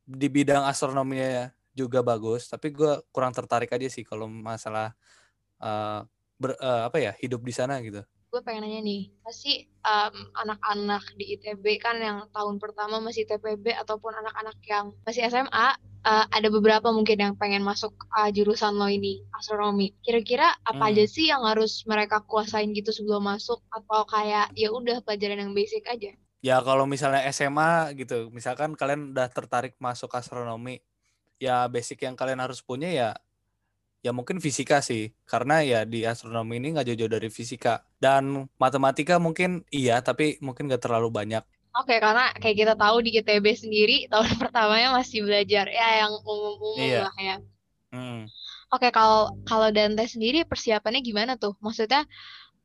di 0.10 0.28
bidang 0.32 0.65
astronominya 0.65 1.54
juga 1.78 2.02
bagus 2.02 2.50
tapi 2.50 2.74
gue 2.74 3.06
kurang 3.13 3.30
tertarik 3.30 3.69
aja 3.69 3.86
sih 3.86 4.02
kalau 4.02 4.26
masalah 4.26 4.98
uh, 5.62 6.02
ber, 6.41 6.58
uh, 6.58 6.89
apa 6.89 6.98
ya 6.98 7.12
hidup 7.22 7.45
di 7.45 7.54
sana 7.54 7.78
gitu 7.86 8.02
gue 8.30 8.42
pengen 8.46 8.62
nanya 8.62 8.86
nih 8.86 9.10
pasti 9.26 9.65
um, 9.82 10.30
anak-anak 10.38 11.02
di 11.18 11.34
ITB 11.34 11.82
kan 11.82 11.98
yang 11.98 12.30
tahun 12.30 12.62
pertama 12.62 13.02
masih 13.02 13.26
TPB 13.26 13.74
ataupun 13.74 14.13
anak-anak 14.13 14.58
yang 14.70 14.94
masih 15.02 15.26
SMA 15.26 15.50
uh, 15.50 15.74
eh, 16.06 16.26
ada 16.30 16.48
beberapa 16.54 16.94
mungkin 16.94 17.18
yang 17.18 17.34
pengen 17.36 17.65
masuk 17.65 17.92
uh, 18.13 18.30
jurusan 18.30 18.78
lo 18.78 18.86
ini 18.86 19.26
astronomi. 19.34 19.98
Kira-kira 20.06 20.54
apa 20.62 20.78
hmm. 20.78 20.89
aja 20.94 21.04
sih 21.10 21.26
yang 21.34 21.42
harus 21.42 21.84
mereka 21.89 22.22
kuasain 22.22 22.70
gitu 22.72 22.94
sebelum 22.94 23.26
masuk? 23.26 23.65
Atau 23.74 24.06
kayak 24.06 24.54
ya 24.54 24.70
udah 24.70 25.02
pelajaran 25.02 25.50
yang 25.50 25.54
basic 25.58 25.89
aja? 25.89 26.13
Ya 26.39 26.62
kalau 26.62 26.86
misalnya 26.86 27.26
SMA 27.34 27.98
gitu 27.98 28.30
misalkan 28.30 28.78
kalian 28.78 29.12
udah 29.12 29.28
tertarik 29.28 29.76
masuk 29.82 30.13
astronomi 30.15 30.80
ya 31.42 31.68
basic 31.68 32.04
yang 32.04 32.15
kalian 32.15 32.39
harus 32.39 32.63
punya 32.63 32.88
ya 32.92 33.10
ya 33.99 34.15
mungkin 34.15 34.39
fisika 34.39 34.79
sih 34.79 35.12
karena 35.27 35.59
ya 35.62 35.79
di 35.83 36.07
astronomi 36.07 36.57
ini 36.57 36.75
nggak 36.75 36.88
jauh-jauh 36.88 37.12
dari 37.12 37.29
fisika 37.31 37.83
dan 37.99 38.47
matematika 38.55 39.19
mungkin 39.19 39.67
iya 39.69 39.99
tapi 39.99 40.39
mungkin 40.39 40.71
nggak 40.71 40.83
terlalu 40.83 41.12
banyak 41.12 41.43
Oke, 41.69 42.01
karena 42.01 42.33
kayak 42.33 42.57
kita 42.65 42.73
tahu 42.73 42.97
di 43.05 43.13
ITB 43.21 43.45
sendiri 43.53 43.97
tahun 44.12 44.41
pertamanya 44.41 44.89
masih 44.89 45.21
belajar 45.21 45.69
ya 45.69 46.01
yang 46.01 46.12
umum-umum 46.25 46.81
iya. 46.81 47.05
lah 47.05 47.15
ya. 47.21 47.38
Hmm. 47.93 48.25
Oke, 48.73 48.89
kalau 48.89 49.38
kalau 49.45 49.69
Dante 49.69 50.01
sendiri 50.09 50.49
persiapannya 50.49 51.05
gimana 51.05 51.38
tuh? 51.38 51.53
Maksudnya 51.62 52.09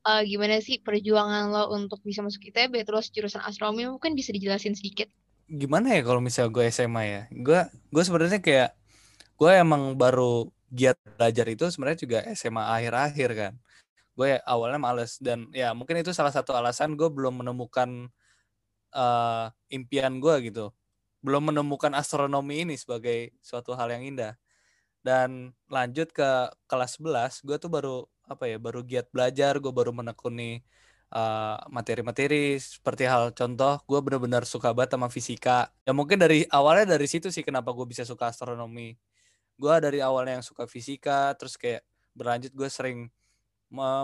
uh, 0.08 0.24
gimana 0.24 0.56
sih 0.64 0.80
perjuangan 0.80 1.52
lo 1.52 1.76
untuk 1.76 2.00
bisa 2.00 2.24
masuk 2.24 2.48
ITB 2.48 2.80
terus 2.88 3.12
jurusan 3.12 3.44
astronomi 3.44 3.86
mungkin 3.86 4.16
bisa 4.16 4.32
dijelasin 4.32 4.72
sedikit? 4.72 5.12
gimana 5.48 5.92
ya 5.92 6.00
kalau 6.00 6.20
misalnya 6.24 6.50
gue 6.56 6.64
SMA 6.72 7.02
ya 7.04 7.22
gue 7.28 7.60
gue 7.92 8.02
sebenarnya 8.02 8.40
kayak 8.40 8.70
gue 9.36 9.50
emang 9.52 9.92
baru 9.98 10.48
giat 10.74 10.98
belajar 11.16 11.46
itu 11.46 11.64
sebenarnya 11.70 11.98
juga 12.02 12.18
SMA 12.34 12.64
akhir-akhir 12.66 13.30
kan. 13.38 13.54
Gue 14.18 14.38
ya 14.38 14.38
awalnya 14.46 14.78
males 14.82 15.18
dan 15.22 15.46
ya 15.54 15.70
mungkin 15.74 16.02
itu 16.02 16.10
salah 16.10 16.34
satu 16.34 16.54
alasan 16.54 16.98
gue 16.98 17.06
belum 17.10 17.42
menemukan 17.46 18.10
uh, 18.94 19.46
impian 19.70 20.18
gue 20.18 20.50
gitu. 20.50 20.74
Belum 21.22 21.42
menemukan 21.50 21.94
astronomi 21.94 22.66
ini 22.66 22.74
sebagai 22.78 23.32
suatu 23.40 23.72
hal 23.78 23.94
yang 23.94 24.02
indah. 24.04 24.34
Dan 25.04 25.54
lanjut 25.70 26.10
ke 26.10 26.50
kelas 26.66 26.98
11 26.98 27.46
gue 27.46 27.56
tuh 27.60 27.70
baru 27.70 27.96
apa 28.24 28.48
ya 28.48 28.56
baru 28.56 28.80
giat 28.82 29.12
belajar 29.12 29.60
gue 29.60 29.68
baru 29.68 29.92
menekuni 29.92 30.64
uh, 31.12 31.60
materi-materi 31.68 32.56
seperti 32.56 33.04
hal 33.04 33.36
contoh 33.36 33.84
gue 33.84 34.00
benar-benar 34.00 34.48
suka 34.48 34.72
banget 34.74 34.96
sama 34.98 35.08
fisika. 35.12 35.70
Ya 35.86 35.92
mungkin 35.94 36.18
dari 36.18 36.48
awalnya 36.50 36.96
dari 36.98 37.06
situ 37.10 37.28
sih 37.30 37.44
kenapa 37.46 37.70
gue 37.76 37.86
bisa 37.86 38.02
suka 38.08 38.32
astronomi 38.32 38.96
gue 39.54 39.74
dari 39.78 39.98
awalnya 40.02 40.40
yang 40.40 40.46
suka 40.46 40.66
fisika 40.66 41.34
terus 41.38 41.54
kayak 41.54 41.86
berlanjut 42.14 42.52
gue 42.54 42.68
sering 42.70 43.10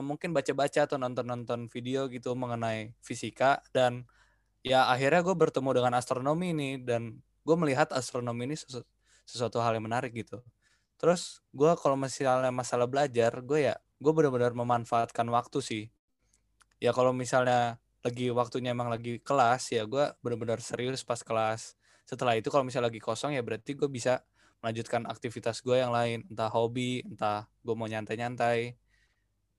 mungkin 0.03 0.35
baca-baca 0.35 0.87
atau 0.87 0.99
nonton-nonton 0.99 1.71
video 1.71 2.11
gitu 2.11 2.35
mengenai 2.35 2.91
fisika 2.99 3.63
dan 3.71 4.03
ya 4.67 4.91
akhirnya 4.91 5.23
gue 5.23 5.37
bertemu 5.37 5.71
dengan 5.79 5.93
astronomi 5.95 6.51
ini 6.51 6.71
dan 6.83 7.23
gue 7.47 7.57
melihat 7.57 7.95
astronomi 7.95 8.51
ini 8.51 8.57
sesu 8.59 8.83
sesuatu 9.25 9.63
hal 9.63 9.79
yang 9.79 9.87
menarik 9.87 10.11
gitu. 10.11 10.43
Terus 10.99 11.39
gue 11.55 11.71
kalau 11.79 11.95
misalnya 11.95 12.51
masalah 12.51 12.91
belajar 12.91 13.31
gue 13.47 13.71
ya 13.71 13.75
gue 14.03 14.13
benar-benar 14.13 14.53
memanfaatkan 14.59 15.29
waktu 15.31 15.59
sih. 15.63 15.85
Ya 16.83 16.91
kalau 16.91 17.15
misalnya 17.15 17.79
lagi 18.03 18.33
waktunya 18.33 18.75
emang 18.75 18.91
lagi 18.91 19.23
kelas 19.23 19.71
ya 19.71 19.87
gue 19.87 20.13
benar-benar 20.19 20.59
serius 20.59 21.07
pas 21.07 21.23
kelas. 21.23 21.79
Setelah 22.05 22.35
itu 22.35 22.51
kalau 22.51 22.67
misalnya 22.67 22.91
lagi 22.91 22.99
kosong 22.99 23.39
ya 23.39 23.43
berarti 23.45 23.79
gue 23.79 23.87
bisa 23.87 24.27
melanjutkan 24.61 25.09
aktivitas 25.09 25.65
gue 25.65 25.81
yang 25.81 25.93
lain 25.93 26.25
entah 26.29 26.49
hobi 26.53 27.05
entah 27.05 27.49
gue 27.65 27.75
mau 27.77 27.89
nyantai-nyantai 27.89 28.77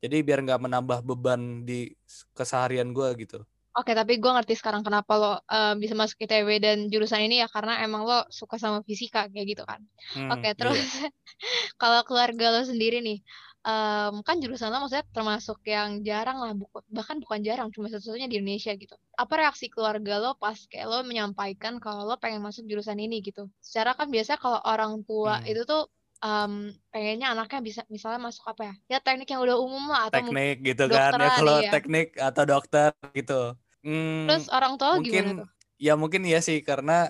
jadi 0.02 0.18
biar 0.26 0.40
nggak 0.46 0.62
menambah 0.66 1.00
beban 1.06 1.66
di 1.66 1.94
keseharian 2.34 2.94
gue 2.94 3.10
gitu 3.22 3.42
Oke, 3.72 3.96
tapi 3.96 4.20
gue 4.20 4.28
ngerti 4.28 4.60
sekarang 4.60 4.84
kenapa 4.84 5.16
lo 5.16 5.32
uh, 5.48 5.74
bisa 5.80 5.96
masuk 5.96 6.20
ITB 6.28 6.60
dan 6.60 6.78
jurusan 6.92 7.24
ini 7.24 7.40
ya 7.40 7.48
karena 7.48 7.80
emang 7.80 8.04
lo 8.04 8.28
suka 8.28 8.60
sama 8.60 8.84
fisika 8.84 9.32
kayak 9.32 9.48
gitu 9.48 9.64
kan. 9.64 9.80
Hmm, 10.12 10.28
Oke, 10.28 10.52
terus 10.60 10.76
iya. 10.76 11.08
kalau 11.82 12.04
keluarga 12.04 12.52
lo 12.52 12.68
sendiri 12.68 13.00
nih, 13.00 13.24
um, 13.62 14.22
kan 14.26 14.42
jurusan 14.42 14.74
lo 14.74 14.86
maksudnya 14.86 15.06
termasuk 15.14 15.62
yang 15.66 16.02
jarang 16.02 16.42
lah, 16.42 16.52
bu 16.58 16.66
bahkan 16.90 17.22
bukan 17.22 17.42
jarang, 17.46 17.70
cuma 17.70 17.90
satu-satunya 17.90 18.30
di 18.30 18.42
Indonesia 18.42 18.74
gitu. 18.74 18.98
Apa 19.18 19.42
reaksi 19.42 19.70
keluarga 19.70 20.18
lo 20.18 20.32
pas 20.38 20.58
kayak 20.70 20.88
lo 20.90 21.00
menyampaikan 21.06 21.78
kalau 21.78 22.06
lo 22.06 22.18
pengen 22.18 22.42
masuk 22.42 22.66
jurusan 22.66 22.98
ini 22.98 23.22
gitu? 23.22 23.50
Secara 23.62 23.94
kan 23.94 24.10
biasa 24.10 24.38
kalau 24.42 24.60
orang 24.66 25.06
tua 25.06 25.42
hmm. 25.42 25.52
itu 25.52 25.62
tuh 25.66 25.90
um, 26.26 26.74
pengennya 26.90 27.34
anaknya 27.34 27.62
bisa 27.62 27.82
misalnya 27.90 28.22
masuk 28.22 28.46
apa 28.50 28.74
ya? 28.74 28.98
Ya 28.98 29.00
teknik 29.02 29.30
yang 29.30 29.42
udah 29.46 29.58
umum 29.58 29.90
lah 29.90 30.10
atau 30.10 30.22
teknik 30.22 30.58
gitu 30.66 30.86
kan 30.90 31.12
ya 31.18 31.30
kalau 31.38 31.58
ya. 31.62 31.72
teknik 31.72 32.08
atau 32.18 32.44
dokter 32.46 32.90
gitu. 33.14 33.42
Hmm, 33.82 34.30
Terus 34.30 34.46
orang 34.54 34.78
tua 34.78 35.02
mungkin, 35.02 35.10
gimana 35.10 35.42
tuh? 35.46 35.50
Ya 35.82 35.94
mungkin 35.98 36.22
iya 36.30 36.38
sih 36.46 36.62
karena 36.62 37.10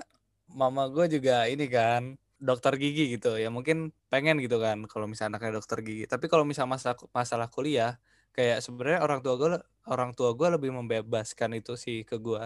mama 0.52 0.88
gue 0.92 1.20
juga 1.20 1.48
ini 1.48 1.68
kan 1.68 2.16
dokter 2.40 2.76
gigi 2.76 3.16
gitu 3.16 3.40
ya 3.40 3.48
mungkin 3.48 3.96
pengen 4.12 4.38
gitu 4.44 4.60
kan 4.60 4.84
kalau 4.92 5.08
misalnya 5.08 5.40
anaknya 5.40 5.64
dokter 5.64 5.80
gigi. 5.82 6.06
Tapi 6.06 6.28
kalau 6.28 6.44
misalnya 6.44 6.76
masalah 6.76 6.98
masalah 7.16 7.48
kuliah 7.48 7.96
kayak 8.36 8.60
sebenarnya 8.64 9.00
orang 9.04 9.20
tua 9.24 9.36
gue 9.40 9.50
orang 9.88 10.12
tua 10.18 10.36
gue 10.36 10.48
lebih 10.56 10.72
membebaskan 10.76 11.56
itu 11.60 11.76
sih 11.80 12.04
ke 12.08 12.16
gue 12.20 12.44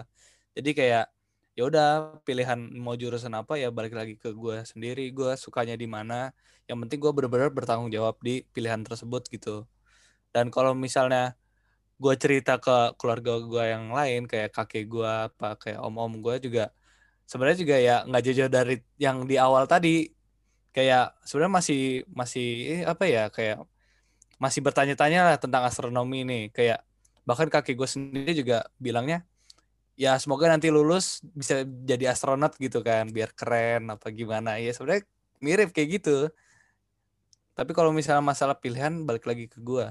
jadi 0.56 0.70
kayak 0.72 1.06
ya 1.56 1.62
udah 1.68 1.88
pilihan 2.24 2.58
mau 2.80 2.96
jurusan 2.96 3.32
apa 3.36 3.56
ya 3.60 3.68
balik 3.72 3.96
lagi 3.96 4.16
ke 4.20 4.32
gue 4.32 4.64
sendiri. 4.64 5.08
Gue 5.12 5.36
sukanya 5.40 5.76
di 5.76 5.88
mana 5.88 6.32
yang 6.68 6.80
penting 6.84 7.00
gue 7.00 7.12
benar-benar 7.16 7.52
bertanggung 7.52 7.92
jawab 7.92 8.16
di 8.24 8.44
pilihan 8.52 8.80
tersebut 8.84 9.28
gitu. 9.32 9.68
Dan 10.32 10.52
kalau 10.52 10.72
misalnya 10.76 11.36
gue 11.96 12.14
cerita 12.20 12.60
ke 12.60 12.96
keluarga 13.00 13.40
gue 13.40 13.64
yang 13.72 13.88
lain 13.92 14.28
kayak 14.28 14.52
kakek 14.52 14.84
gue 14.88 15.08
apa 15.32 15.56
kayak 15.56 15.80
om-om 15.80 16.20
gue 16.20 16.36
juga 16.44 16.72
sebenarnya 17.24 17.58
juga 17.64 17.76
ya 17.80 17.96
nggak 18.04 18.22
jauh 18.24 18.52
dari 18.52 18.76
yang 19.00 19.24
di 19.24 19.36
awal 19.40 19.64
tadi 19.64 20.04
kayak 20.76 21.16
sebenarnya 21.24 21.54
masih 21.56 21.82
masih 22.12 22.48
eh, 22.68 22.82
apa 22.84 23.04
ya 23.08 23.32
kayak 23.32 23.64
masih 24.36 24.60
bertanya-tanya 24.60 25.32
lah 25.32 25.36
tentang 25.40 25.64
astronomi 25.64 26.28
ini 26.28 26.40
kayak 26.52 26.84
bahkan 27.24 27.48
kakek 27.48 27.80
gue 27.80 27.88
sendiri 27.88 28.36
juga 28.36 28.68
bilangnya 28.76 29.24
ya 29.96 30.20
semoga 30.20 30.52
nanti 30.52 30.68
lulus 30.68 31.24
bisa 31.32 31.64
jadi 31.64 32.12
astronot 32.12 32.60
gitu 32.60 32.84
kan 32.84 33.08
biar 33.08 33.32
keren 33.32 33.88
apa 33.88 34.12
gimana 34.12 34.60
ya 34.60 34.76
sebenarnya 34.76 35.08
mirip 35.40 35.72
kayak 35.72 36.04
gitu 36.04 36.28
tapi 37.56 37.72
kalau 37.72 37.96
misalnya 37.96 38.20
masalah 38.20 38.52
pilihan 38.60 39.08
balik 39.08 39.24
lagi 39.24 39.48
ke 39.48 39.56
gue 39.64 39.88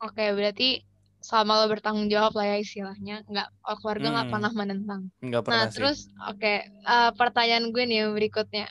Oke, 0.00 0.32
berarti 0.32 0.80
sama 1.20 1.60
lo 1.60 1.68
bertanggung 1.68 2.08
jawab 2.08 2.32
lah 2.32 2.56
ya 2.56 2.64
istilahnya. 2.64 3.20
Nggak, 3.28 3.48
oh, 3.68 3.76
keluarga 3.84 4.06
nggak 4.16 4.26
hmm. 4.26 4.34
pernah 4.34 4.52
menentang. 4.56 5.02
Nggak 5.20 5.42
pernah 5.44 5.60
nah, 5.60 5.68
sih. 5.68 5.76
terus 5.76 5.98
oke, 6.24 6.40
okay, 6.40 6.56
uh, 6.88 6.92
eh, 6.92 7.10
pertanyaan 7.20 7.68
gue 7.68 7.84
nih 7.84 7.96
yang 8.04 8.16
berikutnya. 8.16 8.66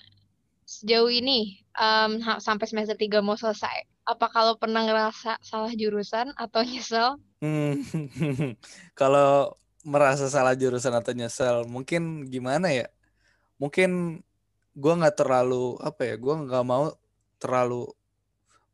Sejauh 0.70 1.10
ini, 1.10 1.66
um, 1.74 2.22
sampai 2.38 2.70
semester 2.70 2.94
3 2.94 3.26
mau 3.26 3.34
selesai, 3.34 3.90
apa 4.06 4.30
kalau 4.30 4.54
pernah 4.62 4.86
ngerasa 4.86 5.42
salah 5.42 5.74
jurusan 5.74 6.30
atau 6.38 6.62
nyesel? 6.70 7.18
Hmm. 7.42 7.82
kalau 9.00 9.58
merasa 9.82 10.30
salah 10.30 10.54
jurusan 10.54 10.94
atau 10.94 11.10
nyesel, 11.18 11.66
mungkin 11.66 12.30
gimana 12.30 12.70
ya? 12.70 12.86
Mungkin 13.58 14.22
gue 14.78 14.94
nggak 14.94 15.18
terlalu 15.18 15.82
apa 15.82 16.06
ya? 16.06 16.16
Gue 16.22 16.38
nggak 16.38 16.66
mau 16.70 16.94
terlalu, 17.42 17.90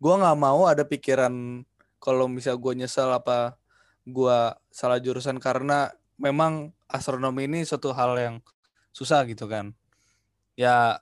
gue 0.03 0.13
nggak 0.19 0.35
mau 0.35 0.67
ada 0.67 0.83
pikiran 0.83 1.63
kalau 2.03 2.27
misal 2.27 2.59
gue 2.59 2.75
nyesel 2.75 3.07
apa 3.07 3.55
gue 4.05 4.37
salah 4.69 4.99
jurusan 5.01 5.39
karena 5.41 5.89
memang 6.21 6.69
astronomi 6.85 7.49
ini 7.49 7.65
suatu 7.65 7.89
hal 7.95 8.13
yang 8.19 8.35
susah 8.93 9.25
gitu 9.25 9.49
kan 9.49 9.73
ya 10.53 11.01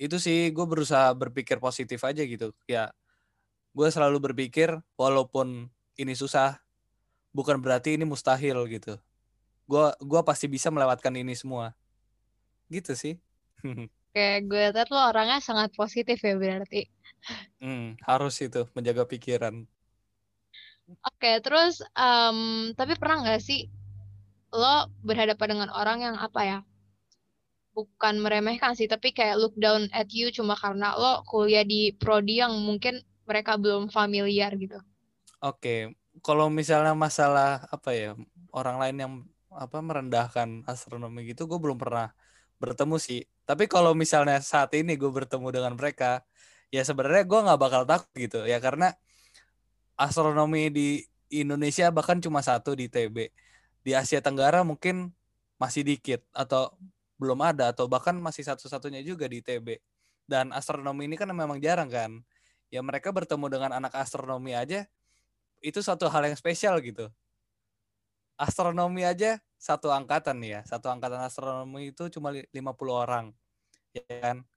itu 0.00 0.16
sih 0.16 0.48
gue 0.48 0.64
berusaha 0.64 1.12
berpikir 1.12 1.60
positif 1.60 2.00
aja 2.08 2.24
gitu 2.24 2.56
ya 2.64 2.88
gue 3.76 3.88
selalu 3.92 4.32
berpikir 4.32 4.80
walaupun 4.96 5.68
ini 6.00 6.16
susah 6.16 6.56
bukan 7.36 7.60
berarti 7.60 8.00
ini 8.00 8.08
mustahil 8.08 8.64
gitu 8.66 8.96
gue 9.70 9.86
gua 10.02 10.20
pasti 10.26 10.50
bisa 10.50 10.72
melewatkan 10.72 11.14
ini 11.14 11.36
semua 11.36 11.76
gitu 12.72 12.96
sih 12.96 13.20
Kayak 14.10 14.40
gue 14.50 14.64
lihat 14.74 14.88
lo 14.90 14.98
orangnya 15.06 15.38
sangat 15.38 15.70
positif 15.78 16.18
ya 16.18 16.34
berarti. 16.34 16.90
Hmm, 17.62 17.94
harus 18.02 18.34
itu 18.42 18.66
menjaga 18.74 19.06
pikiran. 19.06 19.62
Oke, 21.06 21.38
terus 21.46 21.78
um, 21.94 22.72
tapi 22.74 22.98
pernah 22.98 23.22
nggak 23.22 23.38
sih 23.38 23.70
lo 24.50 24.90
berhadapan 25.06 25.54
dengan 25.54 25.70
orang 25.70 25.98
yang 26.02 26.16
apa 26.18 26.40
ya? 26.42 26.58
Bukan 27.70 28.18
meremehkan 28.20 28.74
sih, 28.74 28.90
tapi 28.90 29.14
kayak 29.14 29.38
look 29.38 29.54
down 29.54 29.86
at 29.94 30.10
you 30.10 30.28
cuma 30.34 30.58
karena 30.58 30.92
lo 30.98 31.22
kuliah 31.24 31.62
di 31.62 31.94
prodi 31.94 32.42
yang 32.42 32.52
mungkin 32.60 33.00
mereka 33.24 33.54
belum 33.54 33.88
familiar 33.94 34.50
gitu. 34.58 34.82
Oke, 35.40 35.94
kalau 36.20 36.50
misalnya 36.50 36.92
masalah 36.92 37.64
apa 37.70 37.94
ya 37.94 38.10
orang 38.50 38.76
lain 38.82 38.96
yang 38.98 39.12
apa 39.54 39.78
merendahkan 39.78 40.66
astronomi 40.66 41.30
gitu, 41.30 41.46
gue 41.46 41.58
belum 41.62 41.78
pernah 41.78 42.10
bertemu 42.58 42.96
sih. 42.98 43.24
Tapi 43.46 43.66
kalau 43.70 43.94
misalnya 43.96 44.42
saat 44.42 44.74
ini 44.74 44.98
gue 44.98 45.08
bertemu 45.08 45.48
dengan 45.50 45.72
mereka, 45.78 46.26
ya 46.74 46.82
sebenarnya 46.82 47.24
gue 47.26 47.40
nggak 47.46 47.60
bakal 47.60 47.82
takut 47.86 48.10
gitu 48.14 48.46
ya 48.46 48.62
karena 48.62 48.94
astronomi 49.98 50.70
di 50.70 50.88
Indonesia 51.30 51.90
bahkan 51.94 52.18
cuma 52.18 52.42
satu 52.42 52.74
di 52.74 52.90
TB. 52.90 53.30
Di 53.80 53.92
Asia 53.96 54.20
Tenggara 54.20 54.60
mungkin 54.66 55.14
masih 55.56 55.86
dikit 55.86 56.20
atau 56.34 56.74
belum 57.20 57.36
ada 57.44 57.76
atau 57.76 57.84
bahkan 57.84 58.16
masih 58.16 58.48
satu-satunya 58.48 59.04
juga 59.04 59.28
di 59.28 59.44
TB. 59.44 59.76
Dan 60.24 60.56
astronomi 60.56 61.04
ini 61.04 61.20
kan 61.20 61.28
memang 61.28 61.60
jarang 61.60 61.92
kan. 61.92 62.24
Ya 62.72 62.80
mereka 62.80 63.12
bertemu 63.12 63.52
dengan 63.52 63.70
anak 63.76 63.92
astronomi 63.92 64.56
aja 64.56 64.88
itu 65.60 65.84
suatu 65.84 66.08
hal 66.08 66.24
yang 66.24 66.36
spesial 66.38 66.80
gitu. 66.80 67.12
Astronomi 68.40 69.04
aja 69.04 69.36
satu 69.60 69.92
angkatan 69.92 70.40
ya, 70.40 70.64
satu 70.64 70.88
angkatan 70.88 71.20
astronomi 71.20 71.92
itu 71.92 72.08
cuma 72.08 72.32
50 72.32 72.56
orang. 72.88 73.36
Ya 73.92 74.00
kan? 74.24 74.48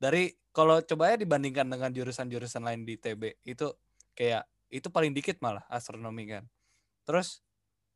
Dari 0.00 0.32
kalau 0.56 0.80
coba 0.80 1.12
ya 1.12 1.16
dibandingkan 1.20 1.68
dengan 1.68 1.92
jurusan-jurusan 1.92 2.64
lain 2.64 2.88
di 2.88 2.96
TB 2.96 3.44
itu 3.44 3.68
kayak 4.16 4.48
itu 4.72 4.88
paling 4.88 5.12
dikit 5.12 5.36
malah 5.44 5.68
astronomi 5.68 6.24
kan. 6.24 6.48
Terus 7.04 7.44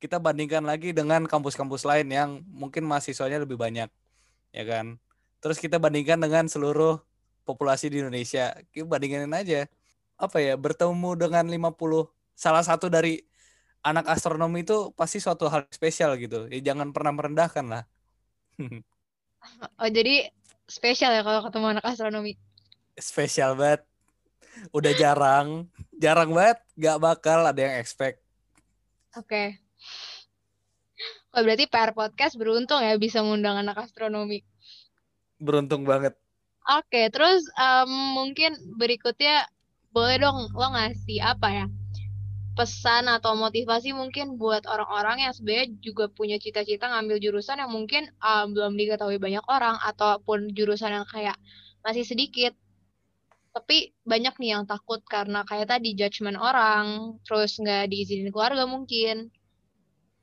kita 0.02 0.18
bandingkan 0.18 0.66
lagi 0.66 0.90
dengan 0.90 1.24
kampus-kampus 1.30 1.86
lain 1.86 2.10
yang 2.10 2.30
mungkin 2.50 2.82
mahasiswanya 2.82 3.46
lebih 3.46 3.54
banyak, 3.54 3.86
ya 4.54 4.64
kan. 4.68 5.00
Terus 5.42 5.58
kita 5.58 5.82
bandingkan 5.82 6.20
dengan 6.22 6.46
seluruh 6.46 7.02
populasi 7.42 7.90
di 7.90 8.04
Indonesia. 8.04 8.54
Kita 8.70 8.86
bandingin 8.86 9.32
aja. 9.34 9.66
Apa 10.20 10.38
ya, 10.38 10.54
bertemu 10.54 11.18
dengan 11.18 11.44
50 11.50 12.06
salah 12.38 12.62
satu 12.62 12.86
dari 12.86 13.18
anak 13.82 14.06
astronomi 14.06 14.62
itu 14.62 14.94
pasti 14.94 15.18
suatu 15.18 15.50
hal 15.50 15.66
spesial 15.74 16.14
gitu. 16.20 16.46
Ya 16.46 16.72
jangan 16.72 16.94
pernah 16.94 17.10
merendahkan 17.10 17.66
lah. 17.66 17.84
oh, 19.82 19.90
jadi 19.90 20.30
spesial 20.70 21.10
ya 21.10 21.26
kalau 21.26 21.42
ketemu 21.42 21.66
anak 21.74 21.84
astronomi. 21.90 22.38
Spesial 22.94 23.58
banget 23.58 23.82
udah 24.72 24.92
jarang 24.94 25.48
jarang 25.96 26.30
banget 26.32 26.58
nggak 26.76 26.98
bakal 27.00 27.38
ada 27.44 27.60
yang 27.60 27.76
expect 27.80 28.20
oke 29.16 29.26
okay. 29.26 29.56
Oh, 31.32 31.40
berarti 31.40 31.64
PR 31.64 31.96
Podcast 31.96 32.36
beruntung 32.36 32.84
ya 32.84 32.96
bisa 33.00 33.24
mengundang 33.24 33.56
anak 33.56 33.88
astronomi. 33.88 34.44
Beruntung 35.40 35.88
banget. 35.88 36.12
Oke, 36.68 36.86
okay, 36.86 37.06
terus 37.08 37.42
um, 37.58 37.90
mungkin 38.20 38.54
berikutnya 38.76 39.48
boleh 39.90 40.20
dong 40.20 40.52
lo 40.54 40.68
ngasih 40.72 41.20
apa 41.20 41.48
ya 41.52 41.66
pesan 42.52 43.08
atau 43.08 43.32
motivasi 43.32 43.96
mungkin 43.96 44.36
buat 44.36 44.68
orang-orang 44.68 45.24
yang 45.24 45.32
sebenarnya 45.32 45.72
juga 45.80 46.12
punya 46.12 46.36
cita-cita 46.36 46.84
ngambil 46.84 47.16
jurusan 47.16 47.56
yang 47.56 47.72
mungkin 47.72 48.12
uh, 48.20 48.44
belum 48.44 48.76
diketahui 48.76 49.16
banyak 49.16 49.40
orang 49.48 49.80
ataupun 49.80 50.52
jurusan 50.52 50.92
yang 50.92 51.08
kayak 51.08 51.36
masih 51.80 52.04
sedikit 52.04 52.52
tapi 53.52 53.92
banyak 54.04 54.36
nih 54.36 54.56
yang 54.56 54.64
takut 54.68 55.00
karena 55.04 55.44
kayak 55.48 55.68
tadi 55.68 55.96
judgement 55.96 56.36
orang 56.40 57.16
terus 57.24 57.56
nggak 57.56 57.88
diizinin 57.88 58.32
keluarga 58.32 58.64
mungkin 58.68 59.32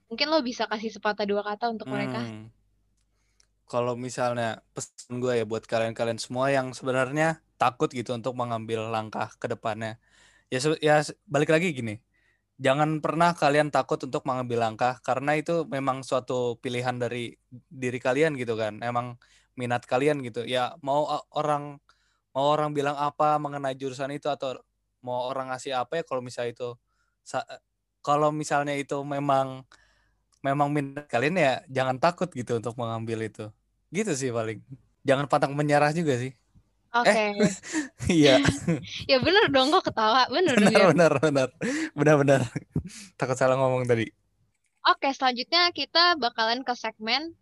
mungkin 0.10 0.28
lo 0.34 0.42
bisa 0.42 0.66
kasih 0.66 0.90
sepatah 0.90 1.24
dua 1.30 1.46
kata 1.46 1.70
untuk 1.70 1.86
hmm. 1.88 1.94
mereka 1.94 2.22
kalau 3.70 3.94
misalnya 3.94 4.66
pesan 4.74 5.22
gue 5.22 5.34
ya 5.40 5.46
buat 5.46 5.64
kalian-kalian 5.70 6.18
semua 6.18 6.50
yang 6.50 6.74
sebenarnya 6.74 7.46
takut 7.62 7.94
gitu 7.94 8.18
untuk 8.18 8.34
mengambil 8.34 8.90
langkah 8.90 9.30
ke 9.38 9.46
depannya. 9.46 10.02
Ya 10.50 10.58
ya 10.82 11.06
balik 11.30 11.54
lagi 11.54 11.70
gini. 11.70 12.02
Jangan 12.58 13.00
pernah 13.00 13.38
kalian 13.38 13.70
takut 13.70 14.02
untuk 14.02 14.26
mengambil 14.26 14.66
langkah 14.66 14.98
karena 15.06 15.38
itu 15.38 15.70
memang 15.70 16.02
suatu 16.02 16.58
pilihan 16.60 16.98
dari 16.98 17.38
diri 17.70 18.00
kalian 18.02 18.34
gitu 18.42 18.58
kan. 18.58 18.82
Emang 18.82 19.22
minat 19.54 19.86
kalian 19.86 20.26
gitu. 20.26 20.44
Ya 20.50 20.74
mau 20.82 21.06
orang 21.38 21.78
mau 22.34 22.46
orang 22.50 22.74
bilang 22.74 22.98
apa 22.98 23.38
mengenai 23.38 23.78
jurusan 23.78 24.10
itu 24.18 24.34
atau 24.34 24.58
mau 25.06 25.30
orang 25.30 25.54
ngasih 25.54 25.78
apa 25.78 26.02
ya 26.02 26.04
kalau 26.10 26.22
misalnya 26.26 26.50
itu 26.58 26.70
kalau 28.02 28.30
misalnya 28.34 28.74
itu 28.76 28.98
memang 29.06 29.64
memang 30.40 30.72
minat 30.72 31.06
kalian 31.12 31.36
ya 31.36 31.54
jangan 31.68 32.00
takut 32.00 32.32
gitu 32.32 32.60
untuk 32.60 32.76
mengambil 32.80 33.24
itu 33.28 33.52
gitu 33.92 34.12
sih 34.16 34.30
paling 34.32 34.64
jangan 35.04 35.26
pantang 35.28 35.54
menyerah 35.56 35.92
juga 35.92 36.16
sih 36.20 36.34
Oke. 36.90 37.06
Okay. 37.06 37.30
Eh, 38.10 38.26
iya. 38.26 38.42
ya 39.12 39.22
bener 39.22 39.54
dong 39.54 39.70
kok 39.70 39.94
ketawa. 39.94 40.26
Bener 40.34 40.58
benar, 40.58 40.66
dong. 40.66 40.74
Ya? 40.74 40.88
Benar, 40.90 41.12
benar. 41.22 41.50
Benar, 41.94 42.16
benar. 42.18 42.42
Takut 43.14 43.38
salah 43.38 43.54
ngomong 43.54 43.86
tadi. 43.86 44.10
Oke, 44.90 45.14
selanjutnya 45.14 45.70
kita 45.70 46.18
bakalan 46.18 46.66
ke 46.66 46.74
segmen 46.74 47.38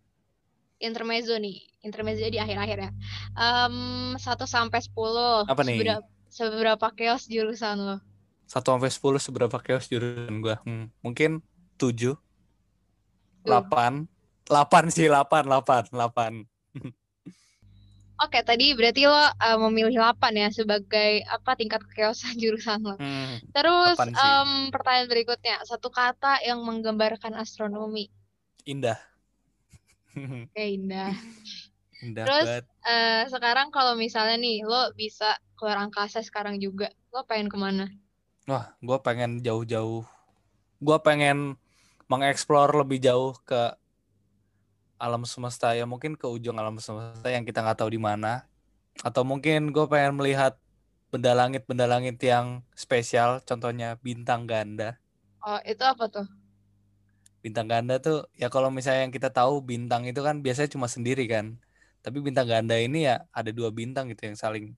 intermezzo 0.83 1.39
nih. 1.39 1.63
Intermezzo 1.87 2.27
di 2.27 2.35
akhir-akhir 2.35 2.77
ya. 2.83 2.91
Um, 3.39 4.19
1 4.19 4.43
sampai 4.43 4.83
10. 4.83 5.47
Apa 5.47 5.61
nih? 5.63 5.79
Seberapa, 5.79 6.05
seberapa 6.27 6.87
chaos 6.91 7.23
jurusan 7.31 7.77
lo? 7.79 7.97
1 8.51 8.59
sampai 8.59 8.91
10 8.91 9.23
seberapa 9.23 9.57
chaos 9.63 9.87
jurusan 9.87 10.43
gua? 10.43 10.59
Hmm, 10.67 10.91
mungkin 10.99 11.39
7. 11.79 12.19
8. 13.47 14.05
8 14.47 14.95
sih, 14.95 15.07
8, 15.11 15.47
8, 15.47 15.91
8. 15.91 16.47
Oke, 18.17 18.41
tadi 18.41 18.73
berarti 18.73 19.05
lo 19.05 19.13
uh, 19.13 19.57
memilih 19.69 20.01
8 20.01 20.33
ya 20.33 20.49
sebagai 20.49 21.21
apa 21.29 21.53
tingkat 21.53 21.85
kekeosan 21.85 22.33
jurusan 22.41 22.81
lo. 22.81 22.97
Hmm, 22.97 23.37
Terus 23.53 23.97
um, 24.01 24.73
pertanyaan 24.73 25.05
berikutnya, 25.05 25.61
satu 25.61 25.93
kata 25.93 26.41
yang 26.41 26.65
menggambarkan 26.65 27.37
astronomi. 27.37 28.09
Indah. 28.65 28.97
Oke, 30.49 30.63
indah. 30.65 31.13
Indah 32.01 32.25
Terus 32.25 32.47
uh, 32.89 33.23
sekarang 33.29 33.69
kalau 33.69 33.93
misalnya 33.93 34.41
nih 34.41 34.65
lo 34.65 34.89
bisa 34.97 35.37
keluar 35.53 35.77
angkasa 35.77 36.25
sekarang 36.25 36.57
juga, 36.57 36.89
lo 37.13 37.21
pengen 37.29 37.53
ke 37.53 37.57
mana? 37.57 37.85
Wah, 38.49 38.73
gue 38.81 38.97
pengen 39.05 39.45
jauh-jauh. 39.45 40.01
Gue 40.81 40.97
pengen 41.05 41.53
mengeksplor 42.07 42.71
lebih 42.71 43.03
jauh 43.03 43.35
ke 43.43 43.75
alam 44.97 45.27
semesta 45.27 45.77
ya 45.77 45.85
mungkin 45.85 46.17
ke 46.17 46.25
ujung 46.25 46.57
alam 46.57 46.81
semesta 46.81 47.29
yang 47.29 47.45
kita 47.45 47.61
nggak 47.61 47.77
tahu 47.83 47.93
di 47.93 48.01
mana 48.01 48.47
atau 49.05 49.21
mungkin 49.21 49.69
gue 49.69 49.85
pengen 49.85 50.17
melihat 50.17 50.57
benda 51.13 51.37
langit 51.37 51.63
benda 51.69 51.85
langit 51.85 52.17
yang 52.23 52.65
spesial 52.73 53.39
contohnya 53.45 53.95
bintang 54.01 54.49
ganda 54.49 54.97
oh 55.45 55.61
itu 55.61 55.85
apa 55.85 56.09
tuh 56.09 56.27
bintang 57.45 57.69
ganda 57.69 58.01
tuh 58.01 58.25
ya 58.33 58.49
kalau 58.49 58.73
misalnya 58.73 59.05
yang 59.05 59.13
kita 59.13 59.29
tahu 59.29 59.61
bintang 59.61 60.09
itu 60.09 60.19
kan 60.25 60.41
biasanya 60.41 60.73
cuma 60.73 60.89
sendiri 60.89 61.29
kan 61.29 61.61
tapi 62.01 62.17
bintang 62.23 62.49
ganda 62.49 62.73
ini 62.73 63.05
ya 63.05 63.21
ada 63.29 63.53
dua 63.53 63.69
bintang 63.69 64.09
gitu 64.09 64.25
yang 64.25 64.39
saling 64.39 64.73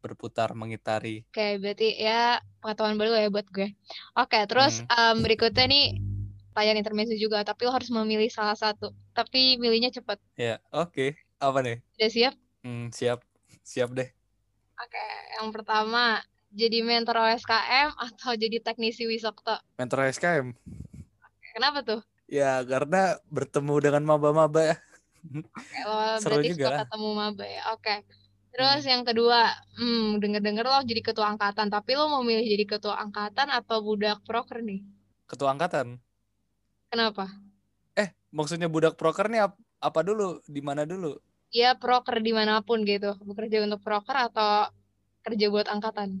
berputar 0.00 0.56
mengitari. 0.56 1.28
Oke, 1.28 1.60
berarti 1.60 1.92
ya 2.00 2.40
pengetahuan 2.64 2.96
baru 2.96 3.20
ya 3.20 3.28
buat 3.28 3.46
gue. 3.52 3.76
Oke, 4.16 4.40
terus 4.48 4.80
hmm. 4.80 4.88
um, 4.96 5.16
berikutnya 5.20 5.68
nih 5.68 5.86
pertanyaan 6.50 6.82
intermezzo 6.82 7.14
juga, 7.14 7.46
tapi 7.46 7.64
lo 7.64 7.72
harus 7.72 7.88
memilih 7.94 8.26
salah 8.28 8.58
satu. 8.58 8.90
Tapi 9.14 9.56
milihnya 9.62 9.94
cepat. 9.94 10.18
Ya, 10.34 10.58
oke. 10.74 10.90
Okay. 10.90 11.10
Apa 11.38 11.62
nih? 11.62 11.78
Udah 11.96 12.10
siap? 12.10 12.34
Hmm, 12.66 12.90
siap. 12.90 13.22
Siap 13.62 13.94
deh. 13.94 14.10
Oke, 14.76 14.90
okay. 14.90 15.12
yang 15.38 15.54
pertama, 15.54 16.18
jadi 16.50 16.82
mentor 16.82 17.22
OSKM 17.22 17.94
atau 17.94 18.34
jadi 18.34 18.58
teknisi 18.58 19.06
Wisokto? 19.06 19.54
Mentor 19.78 20.10
OSKM. 20.10 20.50
Kenapa 21.54 21.86
tuh? 21.86 22.00
Ya, 22.26 22.62
karena 22.66 23.18
bertemu 23.30 23.74
dengan 23.78 24.02
maba-maba 24.06 24.74
ya. 24.74 24.76
Oke, 25.30 25.78
lo 25.84 26.16
Seru 26.18 26.40
berarti 26.40 26.56
suka 26.56 26.80
ketemu 26.86 27.08
maba 27.12 27.44
ya. 27.44 27.62
Oke. 27.76 27.94
Terus 28.50 28.82
hmm. 28.82 28.90
yang 28.90 29.02
kedua, 29.06 29.40
hmm, 29.78 30.18
denger-denger 30.18 30.64
lo 30.66 30.80
jadi 30.82 31.02
ketua 31.06 31.26
angkatan, 31.30 31.70
tapi 31.70 31.94
lo 31.94 32.10
mau 32.10 32.22
milih 32.26 32.42
jadi 32.42 32.64
ketua 32.66 32.98
angkatan 32.98 33.46
atau 33.52 33.78
budak 33.84 34.18
proker 34.26 34.64
nih? 34.64 34.82
Ketua 35.30 35.54
angkatan. 35.54 36.02
Kenapa? 36.90 37.30
Eh, 37.94 38.10
maksudnya 38.34 38.66
budak 38.66 38.98
proker 38.98 39.30
nih 39.30 39.46
ap 39.46 39.54
apa 39.78 40.02
dulu? 40.02 40.42
Di 40.44 40.58
mana 40.58 40.82
dulu? 40.82 41.14
Iya, 41.54 41.78
proker 41.78 42.18
di 42.18 42.34
mana 42.34 42.66
pun 42.66 42.82
gitu. 42.82 43.14
Bekerja 43.22 43.62
untuk 43.62 43.82
proker 43.82 44.30
atau 44.30 44.70
kerja 45.22 45.46
buat 45.50 45.70
angkatan? 45.70 46.18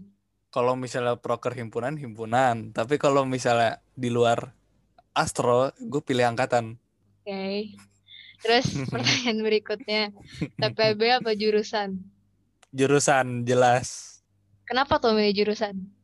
Kalau 0.50 0.74
misalnya 0.78 1.18
proker 1.18 1.54
himpunan, 1.58 1.98
himpunan. 1.98 2.70
Tapi 2.70 2.98
kalau 3.02 3.26
misalnya 3.26 3.82
di 3.94 4.10
luar 4.10 4.54
astro, 5.14 5.74
gue 5.78 6.02
pilih 6.02 6.26
angkatan. 6.26 6.78
Oke. 7.22 7.26
Okay. 7.26 7.58
Terus 8.40 8.66
pertanyaan 8.90 9.38
berikutnya, 9.42 10.02
TPB 10.58 11.22
apa 11.22 11.34
jurusan? 11.34 11.98
Jurusan, 12.70 13.42
jelas. 13.42 14.18
Kenapa 14.66 15.02
tuh 15.02 15.14
milih 15.18 15.34
jurusan? 15.34 15.99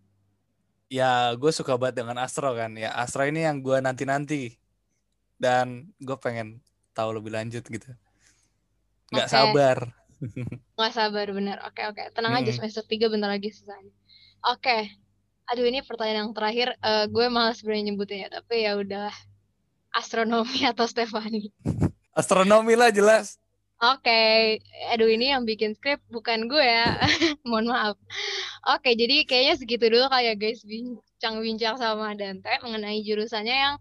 Ya 0.86 1.34
gue 1.34 1.50
suka 1.50 1.74
banget 1.78 2.02
dengan 2.02 2.16
Astro 2.22 2.54
kan. 2.54 2.74
Ya 2.78 2.94
Astro 2.94 3.26
ini 3.26 3.42
yang 3.42 3.62
gue 3.62 3.78
nanti 3.82 4.04
nanti 4.06 4.42
dan 5.36 5.90
gue 5.98 6.16
pengen 6.18 6.62
tahu 6.96 7.16
lebih 7.16 7.34
lanjut 7.34 7.62
gitu. 7.66 7.90
Nggak 9.12 9.28
okay. 9.28 9.36
sabar. 9.36 9.78
Nggak 10.78 10.92
sabar 10.94 11.26
bener. 11.30 11.58
Oke 11.66 11.82
oke. 11.86 12.02
Tenang 12.14 12.34
hmm. 12.34 12.40
aja 12.42 12.50
semester 12.54 12.84
tiga 12.86 13.06
bentar 13.10 13.30
lagi 13.30 13.50
selesai. 13.52 13.86
Oke. 14.50 14.62
Okay. 14.62 14.82
aduh 15.46 15.62
ini 15.62 15.78
pertanyaan 15.86 16.26
yang 16.26 16.32
terakhir. 16.34 16.74
Uh, 16.82 17.06
gue 17.06 17.30
malas 17.30 17.62
sebenarnya 17.62 17.94
nyebutnya 17.94 18.26
tapi 18.30 18.66
ya 18.66 18.74
udah. 18.74 19.14
Astronomi 19.96 20.60
atau 20.68 20.84
Stefani? 20.84 21.48
Astronomi 22.20 22.76
lah 22.76 22.92
jelas 22.92 23.40
Oke, 23.76 24.08
okay. 24.08 24.36
aduh 24.88 25.04
ini 25.04 25.36
yang 25.36 25.44
bikin 25.44 25.76
skrip 25.76 26.00
bukan 26.08 26.48
gue 26.48 26.64
ya, 26.64 26.96
mohon 27.44 27.68
maaf. 27.68 28.00
Oke, 28.72 28.88
okay, 28.88 28.92
jadi 28.96 29.28
kayaknya 29.28 29.54
segitu 29.60 29.92
dulu 29.92 30.08
kayak 30.08 30.40
guys 30.40 30.64
bincang-bincang 30.64 31.76
sama 31.76 32.16
Dante 32.16 32.48
mengenai 32.64 33.04
jurusannya 33.04 33.52
yang 33.52 33.76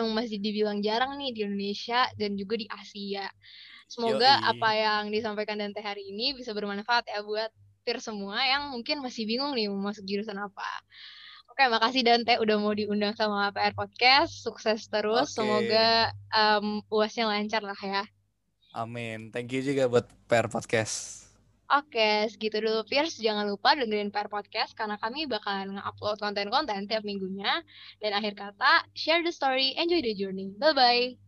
yang 0.00 0.08
masih 0.16 0.40
dibilang 0.40 0.80
jarang 0.80 1.20
nih 1.20 1.36
di 1.36 1.40
Indonesia 1.44 2.08
dan 2.16 2.40
juga 2.40 2.56
di 2.56 2.72
Asia. 2.72 3.28
Semoga 3.84 4.40
Yoi. 4.40 4.48
apa 4.48 4.70
yang 4.72 5.02
disampaikan 5.12 5.60
Dante 5.60 5.84
hari 5.84 6.08
ini 6.08 6.32
bisa 6.32 6.56
bermanfaat 6.56 7.12
ya 7.12 7.20
buat 7.20 7.52
peer 7.84 8.00
semua 8.00 8.40
yang 8.48 8.72
mungkin 8.72 9.04
masih 9.04 9.28
bingung 9.28 9.52
nih 9.52 9.68
mau 9.68 9.92
masuk 9.92 10.08
jurusan 10.08 10.40
apa. 10.40 10.72
Oke, 11.52 11.68
makasih 11.68 12.00
Dante 12.00 12.40
udah 12.40 12.56
mau 12.56 12.72
diundang 12.72 13.12
sama 13.12 13.52
PR 13.52 13.76
Podcast. 13.76 14.40
Sukses 14.40 14.88
terus. 14.88 15.36
Okay. 15.36 15.36
Semoga 15.36 15.88
um, 16.32 16.80
uasnya 16.88 17.28
lancar 17.28 17.60
lah 17.60 17.76
ya. 17.76 18.08
Amin. 18.78 19.34
Thank 19.34 19.50
you 19.50 19.60
juga 19.66 19.90
buat 19.90 20.06
PR 20.30 20.46
Podcast. 20.46 21.26
Oke, 21.68 22.30
segitu 22.32 22.64
dulu 22.64 22.80
Pierce. 22.88 23.20
Jangan 23.20 23.44
lupa 23.44 23.76
dengerin 23.76 24.08
PR 24.08 24.30
Podcast 24.30 24.72
karena 24.72 24.96
kami 24.96 25.28
bakalan 25.28 25.76
nge-upload 25.76 26.16
konten-konten 26.16 26.88
tiap 26.88 27.04
minggunya. 27.04 27.60
Dan 28.00 28.16
akhir 28.16 28.38
kata, 28.38 28.88
share 28.96 29.20
the 29.20 29.34
story, 29.34 29.76
enjoy 29.76 30.00
the 30.00 30.16
journey. 30.16 30.48
Bye-bye. 30.56 31.27